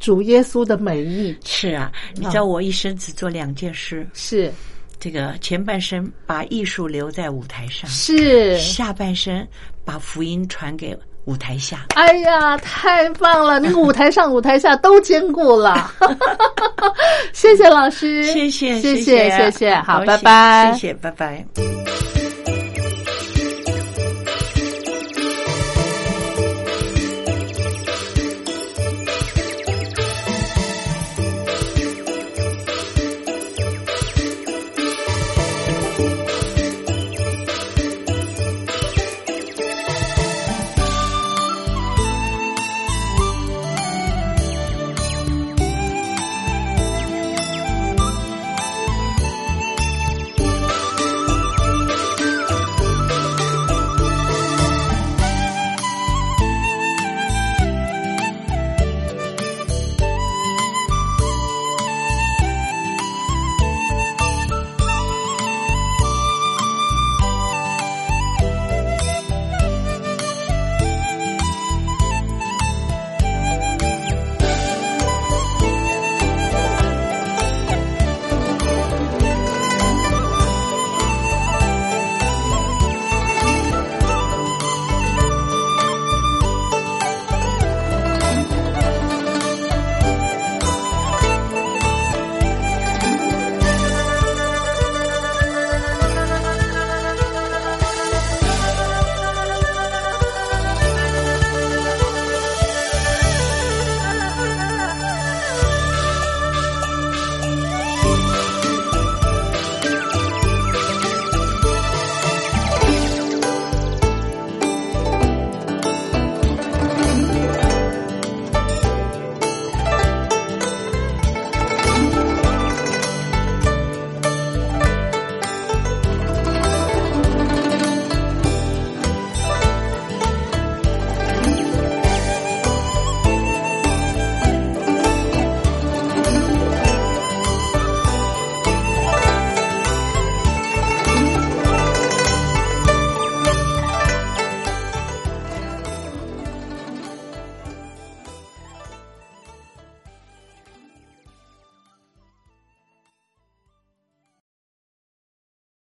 [0.00, 4.50] 主耶稣的美意，是啊，你知道我一生只做两件事，是。
[4.98, 8.58] 这个前半生把艺术留在舞台上，是。
[8.58, 9.46] 下半生
[9.84, 10.94] 把福音传给
[11.24, 11.86] 舞台下。
[11.94, 13.58] 哎呀，太棒了！
[13.58, 15.90] 那个舞台上、舞台下都兼顾了，
[17.32, 21.44] 谢谢老师，谢谢，谢谢谢，谢谢，好，拜拜，谢谢，拜拜。